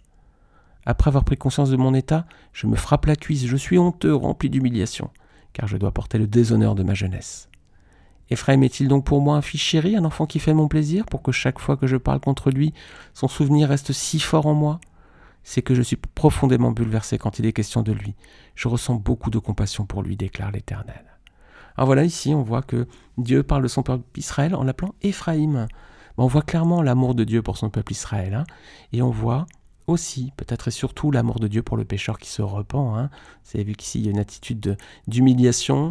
Après 0.87 1.09
avoir 1.09 1.25
pris 1.25 1.37
conscience 1.37 1.71
de 1.71 1.77
mon 1.77 1.93
état, 1.93 2.27
je 2.53 2.67
me 2.67 2.77
frappe 2.77 3.07
la 3.07 3.17
cuisse, 3.17 3.47
je 3.47 3.57
suis 3.57 3.77
honteux, 3.77 4.15
rempli 4.15 4.49
d'humiliation, 4.49 5.11
car 5.53 5.67
je 5.67 5.77
dois 5.77 5.93
porter 5.93 6.17
le 6.19 6.27
déshonneur 6.27 6.75
de 6.75 6.85
ma 6.85 6.95
jeunesse. 6.95 7.49
Ephraim 8.31 8.63
est-il 8.63 8.89
donc 8.89 9.05
pour 9.05 9.21
moi 9.21 9.37
un 9.37 9.43
fils 9.43 9.61
chéri, 9.61 9.97
un 9.97 10.05
enfant 10.05 10.27
qui 10.27 10.39
fait 10.39 10.55
mon 10.55 10.69
plaisir, 10.69 11.05
pour 11.07 11.23
que 11.23 11.33
chaque 11.33 11.59
fois 11.59 11.77
que 11.77 11.87
je 11.87 11.97
parle 11.97 12.21
contre 12.21 12.51
lui, 12.51 12.73
son 13.15 13.29
souvenir 13.29 13.69
reste 13.69 13.93
si 13.93 14.21
fort 14.21 14.47
en 14.47 14.55
moi? 14.55 14.81
C'est 15.47 15.63
que 15.63 15.77
je 15.77 15.83
suis 15.83 15.97
profondément 15.97 16.73
bouleversé 16.73 17.19
quand 17.19 17.39
il 17.39 17.47
est 17.47 17.53
question 17.53 17.83
de 17.83 17.93
lui. 17.93 18.17
Je 18.57 18.67
ressens 18.67 18.97
beaucoup 18.97 19.31
de 19.31 19.39
compassion 19.39 19.87
pour 19.87 20.03
lui, 20.03 20.17
déclare 20.17 20.51
l'Éternel. 20.51 21.05
Alors 21.77 21.87
voilà, 21.87 22.03
ici, 22.03 22.35
on 22.35 22.43
voit 22.43 22.63
que 22.63 22.89
Dieu 23.17 23.45
parle 23.45 23.63
de 23.63 23.69
son 23.69 23.85
peuple 23.85 24.03
Israël 24.19 24.57
en 24.57 24.65
l'appelant 24.65 24.97
Éphraïm. 25.03 25.69
On 26.17 26.27
voit 26.27 26.43
clairement 26.43 26.83
l'amour 26.83 27.15
de 27.15 27.23
Dieu 27.23 27.43
pour 27.43 27.59
son 27.59 27.71
peuple 27.71 27.93
Israël. 27.93 28.35
Hein. 28.35 28.45
et 28.93 29.03
on 29.03 29.11
voit 29.11 29.47
aussi, 29.87 30.33
peut-être 30.37 30.67
et 30.67 30.73
surtout, 30.73 31.13
l'amour 31.13 31.39
de 31.39 31.47
Dieu 31.47 31.63
pour 31.63 31.77
le 31.77 31.85
pécheur 31.85 32.19
qui 32.19 32.29
se 32.29 32.43
repent. 32.43 32.75
Hein. 32.75 33.09
Vous 33.45 33.51
avez 33.55 33.63
vu 33.63 33.75
qu'ici, 33.75 34.01
il 34.01 34.07
y 34.07 34.09
a 34.09 34.11
une 34.11 34.19
attitude 34.19 34.77
d'humiliation. 35.07 35.91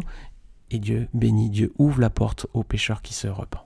Et 0.70 0.78
Dieu 0.78 1.08
bénit, 1.14 1.48
Dieu 1.48 1.72
ouvre 1.78 2.02
la 2.02 2.10
porte 2.10 2.46
au 2.52 2.62
pécheur 2.62 3.00
qui 3.00 3.14
se 3.14 3.26
repent. 3.26 3.64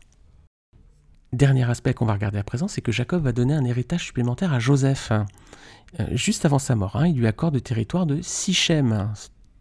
Dernier 1.33 1.69
aspect 1.71 1.95
qu'on 1.95 2.07
va 2.07 2.15
regarder 2.15 2.39
à 2.39 2.43
présent, 2.43 2.67
c'est 2.67 2.81
que 2.81 2.91
Jacob 2.91 3.23
va 3.23 3.33
donner 3.33 3.55
un 3.55 3.65
héritage 3.65 4.05
supplémentaire 4.05 4.53
à 4.53 4.59
Joseph. 4.59 5.13
Euh, 5.13 6.07
juste 6.11 6.45
avant 6.45 6.59
sa 6.59 6.75
mort, 6.75 6.97
hein, 6.97 7.07
il 7.07 7.17
lui 7.17 7.27
accorde 7.27 7.55
le 7.55 7.61
territoire 7.61 8.05
de 8.05 8.21
Sichem, 8.21 9.13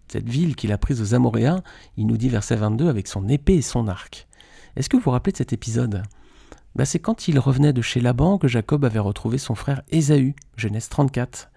cette 0.08 0.28
ville 0.28 0.56
qu'il 0.56 0.72
a 0.72 0.80
prise 0.80 1.02
aux 1.02 1.14
Amoréens, 1.14 1.62
il 1.96 2.08
nous 2.08 2.18
dit 2.18 2.30
verset 2.30 2.56
22, 2.56 2.90
avec 2.90 3.08
son 3.08 3.28
épée 3.28 3.56
et 3.56 3.62
son 3.62 3.88
arc. 3.88 4.28
Est-ce 4.76 4.90
que 4.90 4.98
vous 4.98 5.04
vous 5.04 5.12
rappelez 5.12 5.32
de 5.32 5.38
cet 5.38 5.54
épisode? 5.54 6.02
Bah, 6.76 6.86
C'est 6.86 7.00
quand 7.00 7.28
il 7.28 7.38
revenait 7.38 7.74
de 7.74 7.82
chez 7.84 8.00
Laban 8.00 8.40
que 8.40 8.48
Jacob 8.48 8.84
avait 8.84 9.00
retrouvé 9.00 9.38
son 9.38 9.54
frère 9.54 9.84
Ésaü, 9.90 10.34
Genèse 10.58 10.90
34. 10.90 11.52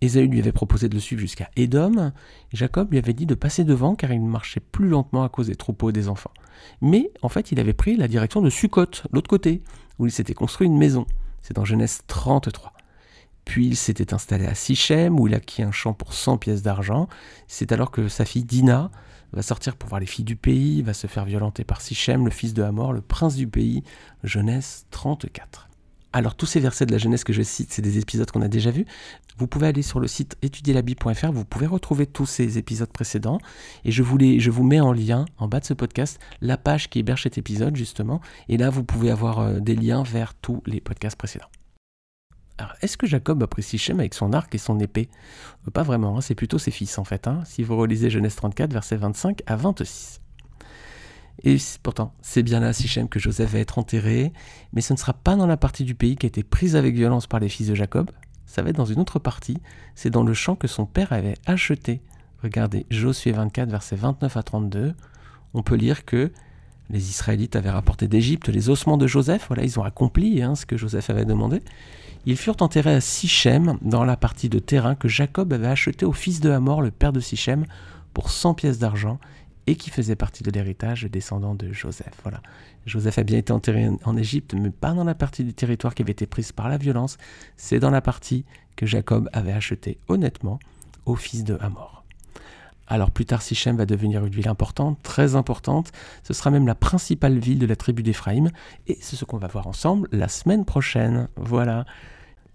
Ésaü 0.00 0.28
lui 0.28 0.38
avait 0.38 0.52
proposé 0.52 0.88
de 0.88 0.94
le 0.94 1.00
suivre 1.00 1.20
jusqu'à 1.20 1.50
Édom, 1.56 2.12
Jacob 2.52 2.90
lui 2.92 2.98
avait 2.98 3.14
dit 3.14 3.26
de 3.26 3.34
passer 3.34 3.64
devant 3.64 3.96
car 3.96 4.12
il 4.12 4.20
marchait 4.20 4.60
plus 4.60 4.88
lentement 4.88 5.24
à 5.24 5.28
cause 5.28 5.48
des 5.48 5.56
troupeaux 5.56 5.90
et 5.90 5.92
des 5.92 6.08
enfants. 6.08 6.32
Mais 6.80 7.10
en 7.22 7.28
fait, 7.28 7.52
il 7.52 7.60
avait 7.60 7.72
pris 7.72 7.96
la 7.96 8.08
direction 8.08 8.40
de 8.40 8.50
Sukkot, 8.50 9.02
l'autre 9.12 9.28
côté, 9.28 9.62
où 9.98 10.06
il 10.06 10.12
s'était 10.12 10.34
construit 10.34 10.66
une 10.66 10.78
maison. 10.78 11.06
C'est 11.42 11.54
dans 11.54 11.64
Genèse 11.64 12.02
33. 12.06 12.72
Puis 13.44 13.66
il 13.66 13.76
s'était 13.76 14.12
installé 14.12 14.46
à 14.46 14.54
Sichem, 14.54 15.18
où 15.18 15.26
il 15.26 15.34
acquit 15.34 15.62
un 15.62 15.72
champ 15.72 15.94
pour 15.94 16.12
100 16.12 16.38
pièces 16.38 16.62
d'argent. 16.62 17.08
C'est 17.46 17.72
alors 17.72 17.90
que 17.90 18.08
sa 18.08 18.24
fille 18.24 18.44
Dina 18.44 18.90
va 19.32 19.42
sortir 19.42 19.76
pour 19.76 19.88
voir 19.88 20.00
les 20.00 20.06
filles 20.06 20.24
du 20.24 20.36
pays, 20.36 20.82
va 20.82 20.94
se 20.94 21.06
faire 21.06 21.24
violenter 21.24 21.64
par 21.64 21.80
Sichem, 21.80 22.24
le 22.24 22.30
fils 22.30 22.54
de 22.54 22.62
Hamor, 22.62 22.92
le 22.92 23.00
prince 23.00 23.34
du 23.34 23.48
pays. 23.48 23.82
Genèse 24.22 24.86
34. 24.90 25.67
Alors 26.12 26.34
tous 26.34 26.46
ces 26.46 26.60
versets 26.60 26.86
de 26.86 26.92
la 26.92 26.98
jeunesse 26.98 27.22
que 27.22 27.34
je 27.34 27.42
cite, 27.42 27.70
c'est 27.70 27.82
des 27.82 27.98
épisodes 27.98 28.30
qu'on 28.30 28.40
a 28.40 28.48
déjà 28.48 28.70
vus. 28.70 28.86
Vous 29.36 29.46
pouvez 29.46 29.66
aller 29.66 29.82
sur 29.82 30.00
le 30.00 30.08
site 30.08 30.36
étudierlabible.fr, 30.40 31.32
vous 31.32 31.44
pouvez 31.44 31.66
retrouver 31.66 32.06
tous 32.06 32.24
ces 32.24 32.56
épisodes 32.56 32.90
précédents. 32.90 33.38
Et 33.84 33.92
je, 33.92 34.02
vous 34.02 34.62
mets 34.64 34.80
en 34.80 34.92
lien, 34.92 35.26
en 35.36 35.48
bas 35.48 35.60
de 35.60 35.66
ce 35.66 35.74
podcast, 35.74 36.18
la 36.40 36.56
page 36.56 36.88
qui 36.88 37.00
héberge 37.00 37.24
cet 37.24 37.36
épisode 37.36 37.76
justement. 37.76 38.20
Et 38.48 38.56
là, 38.56 38.70
vous 38.70 38.84
pouvez 38.84 39.10
avoir 39.10 39.40
euh, 39.40 39.60
des 39.60 39.76
liens 39.76 40.02
vers 40.02 40.34
tous 40.34 40.62
les 40.66 40.80
podcasts 40.80 41.16
précédents. 41.16 41.48
Alors, 42.56 42.72
est-ce 42.82 42.96
que 42.96 43.06
Jacob 43.06 43.42
a 43.42 43.46
pris 43.46 43.62
Sichem 43.62 44.00
avec 44.00 44.14
son 44.14 44.32
arc 44.32 44.52
et 44.54 44.58
son 44.58 44.80
épée? 44.80 45.08
Euh, 45.68 45.70
Pas 45.70 45.82
vraiment, 45.82 46.16
hein, 46.16 46.20
c'est 46.22 46.34
plutôt 46.34 46.58
ses 46.58 46.70
fils 46.70 46.98
en 46.98 47.04
fait. 47.04 47.28
Hein, 47.28 47.42
si 47.44 47.62
vous 47.62 47.76
relisez 47.76 48.08
Genèse 48.08 48.34
34, 48.34 48.72
versets 48.72 48.96
25 48.96 49.42
à 49.46 49.56
26. 49.56 50.20
Et 51.44 51.56
pourtant, 51.82 52.12
c'est 52.20 52.42
bien 52.42 52.60
là, 52.60 52.72
Sichem, 52.72 53.08
que 53.08 53.18
Joseph 53.18 53.52
va 53.52 53.58
être 53.60 53.78
enterré, 53.78 54.32
mais 54.72 54.80
ce 54.80 54.92
ne 54.92 54.98
sera 54.98 55.12
pas 55.12 55.36
dans 55.36 55.46
la 55.46 55.56
partie 55.56 55.84
du 55.84 55.94
pays 55.94 56.16
qui 56.16 56.26
a 56.26 56.28
été 56.28 56.42
prise 56.42 56.74
avec 56.74 56.94
violence 56.94 57.26
par 57.26 57.40
les 57.40 57.48
fils 57.48 57.68
de 57.68 57.74
Jacob, 57.74 58.10
ça 58.46 58.62
va 58.62 58.70
être 58.70 58.76
dans 58.76 58.84
une 58.84 58.98
autre 58.98 59.18
partie, 59.18 59.58
c'est 59.94 60.10
dans 60.10 60.24
le 60.24 60.34
champ 60.34 60.56
que 60.56 60.66
son 60.66 60.86
père 60.86 61.12
avait 61.12 61.36
acheté. 61.46 62.00
Regardez, 62.42 62.86
Josué 62.90 63.32
24, 63.32 63.70
versets 63.70 63.96
29 63.96 64.36
à 64.36 64.42
32, 64.42 64.94
on 65.54 65.62
peut 65.62 65.76
lire 65.76 66.04
que 66.04 66.32
les 66.90 67.10
Israélites 67.10 67.56
avaient 67.56 67.70
rapporté 67.70 68.08
d'Égypte 68.08 68.48
les 68.48 68.70
ossements 68.70 68.96
de 68.96 69.06
Joseph, 69.06 69.46
voilà, 69.48 69.64
ils 69.64 69.78
ont 69.78 69.84
accompli 69.84 70.42
hein, 70.42 70.54
ce 70.54 70.66
que 70.66 70.76
Joseph 70.76 71.10
avait 71.10 71.26
demandé. 71.26 71.62
Ils 72.26 72.36
furent 72.36 72.56
enterrés 72.60 72.94
à 72.94 73.00
Sichem, 73.00 73.78
dans 73.82 74.04
la 74.04 74.16
partie 74.16 74.48
de 74.48 74.58
terrain 74.58 74.94
que 74.94 75.08
Jacob 75.08 75.52
avait 75.52 75.66
acheté 75.66 76.04
au 76.04 76.12
fils 76.12 76.40
de 76.40 76.50
Hamor, 76.50 76.82
le 76.82 76.90
père 76.90 77.12
de 77.12 77.20
Sichem, 77.20 77.64
pour 78.14 78.30
100 78.30 78.54
pièces 78.54 78.78
d'argent, 78.78 79.18
et 79.68 79.76
qui 79.76 79.90
faisait 79.90 80.16
partie 80.16 80.42
de 80.42 80.50
l'héritage 80.50 81.04
descendant 81.04 81.54
de 81.54 81.74
Joseph. 81.74 82.14
Voilà. 82.22 82.40
Joseph 82.86 83.18
a 83.18 83.22
bien 83.22 83.36
été 83.36 83.52
enterré 83.52 83.90
en 84.02 84.16
Égypte, 84.16 84.54
mais 84.54 84.70
pas 84.70 84.94
dans 84.94 85.04
la 85.04 85.14
partie 85.14 85.44
du 85.44 85.52
territoire 85.52 85.94
qui 85.94 86.00
avait 86.00 86.12
été 86.12 86.26
prise 86.26 86.52
par 86.52 86.70
la 86.70 86.78
violence, 86.78 87.18
c'est 87.58 87.78
dans 87.78 87.90
la 87.90 88.00
partie 88.00 88.46
que 88.76 88.86
Jacob 88.86 89.28
avait 89.34 89.52
achetée 89.52 89.98
honnêtement 90.08 90.58
au 91.04 91.16
fils 91.16 91.44
de 91.44 91.58
Hamor. 91.60 92.02
Alors 92.86 93.10
plus 93.10 93.26
tard, 93.26 93.42
Sichem 93.42 93.76
va 93.76 93.84
devenir 93.84 94.24
une 94.24 94.32
ville 94.32 94.48
importante, 94.48 95.02
très 95.02 95.36
importante. 95.36 95.92
Ce 96.22 96.32
sera 96.32 96.50
même 96.50 96.66
la 96.66 96.74
principale 96.74 97.38
ville 97.38 97.58
de 97.58 97.66
la 97.66 97.76
tribu 97.76 98.02
d'Éphraïm. 98.02 98.50
Et 98.86 98.96
c'est 99.02 99.16
ce 99.16 99.26
qu'on 99.26 99.36
va 99.36 99.48
voir 99.48 99.66
ensemble 99.66 100.08
la 100.12 100.28
semaine 100.28 100.64
prochaine. 100.64 101.28
Voilà. 101.36 101.84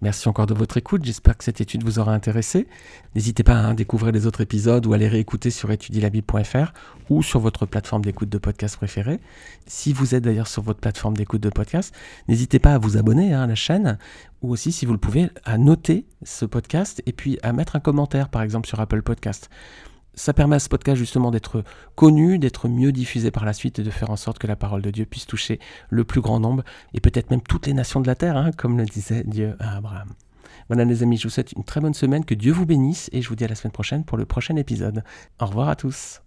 Merci 0.04 0.28
encore 0.28 0.44
de 0.44 0.52
votre 0.52 0.76
écoute, 0.76 1.02
j'espère 1.02 1.34
que 1.34 1.44
cette 1.44 1.62
étude 1.62 1.82
vous 1.82 1.98
aura 1.98 2.12
intéressé. 2.12 2.68
N'hésitez 3.14 3.42
pas 3.42 3.68
à 3.68 3.72
découvrir 3.72 4.12
les 4.12 4.26
autres 4.26 4.42
épisodes 4.42 4.84
ou 4.84 4.92
à 4.92 4.98
les 4.98 5.08
réécouter 5.08 5.50
sur 5.50 5.70
étudielabible.fr 5.70 6.74
ou 7.08 7.22
sur 7.22 7.40
votre 7.40 7.64
plateforme 7.64 8.04
d'écoute 8.04 8.28
de 8.28 8.36
podcast 8.36 8.76
préférée. 8.76 9.18
Si 9.66 9.94
vous 9.94 10.14
êtes 10.14 10.22
d'ailleurs 10.22 10.46
sur 10.46 10.60
votre 10.60 10.78
plateforme 10.78 11.16
d'écoute 11.16 11.40
de 11.40 11.48
podcast, 11.48 11.94
n'hésitez 12.28 12.58
pas 12.58 12.74
à 12.74 12.78
vous 12.78 12.98
abonner 12.98 13.32
hein, 13.32 13.44
à 13.44 13.46
la 13.46 13.54
chaîne 13.54 13.96
ou 14.42 14.52
aussi, 14.52 14.72
si 14.72 14.84
vous 14.84 14.92
le 14.92 14.98
pouvez, 14.98 15.30
à 15.46 15.56
noter 15.56 16.04
ce 16.22 16.44
podcast 16.44 17.02
et 17.06 17.12
puis 17.14 17.38
à 17.42 17.54
mettre 17.54 17.74
un 17.74 17.80
commentaire 17.80 18.28
par 18.28 18.42
exemple 18.42 18.68
sur 18.68 18.80
Apple 18.80 19.00
Podcast 19.00 19.48
ça 20.16 20.32
permet 20.32 20.56
à 20.56 20.58
ce 20.58 20.68
podcast 20.68 20.96
justement 20.96 21.30
d'être 21.30 21.64
connu, 21.94 22.38
d'être 22.38 22.68
mieux 22.68 22.92
diffusé 22.92 23.30
par 23.30 23.44
la 23.44 23.52
suite 23.52 23.78
et 23.78 23.82
de 23.82 23.90
faire 23.90 24.10
en 24.10 24.16
sorte 24.16 24.38
que 24.38 24.46
la 24.46 24.56
parole 24.56 24.82
de 24.82 24.90
Dieu 24.90 25.04
puisse 25.04 25.26
toucher 25.26 25.60
le 25.90 26.04
plus 26.04 26.20
grand 26.20 26.40
nombre 26.40 26.64
et 26.92 27.00
peut-être 27.00 27.30
même 27.30 27.42
toutes 27.42 27.66
les 27.66 27.74
nations 27.74 28.00
de 28.00 28.06
la 28.06 28.14
terre, 28.14 28.36
hein, 28.36 28.50
comme 28.56 28.78
le 28.78 28.84
disait 28.84 29.24
Dieu 29.24 29.56
à 29.58 29.76
Abraham. 29.76 30.08
Voilà 30.68 30.84
les 30.84 31.02
amis, 31.02 31.18
je 31.18 31.24
vous 31.24 31.30
souhaite 31.30 31.52
une 31.52 31.64
très 31.64 31.80
bonne 31.80 31.94
semaine, 31.94 32.24
que 32.24 32.34
Dieu 32.34 32.52
vous 32.52 32.66
bénisse 32.66 33.10
et 33.12 33.20
je 33.20 33.28
vous 33.28 33.36
dis 33.36 33.44
à 33.44 33.48
la 33.48 33.54
semaine 33.54 33.72
prochaine 33.72 34.04
pour 34.04 34.16
le 34.16 34.24
prochain 34.24 34.56
épisode. 34.56 35.04
Au 35.40 35.46
revoir 35.46 35.68
à 35.68 35.76
tous. 35.76 36.23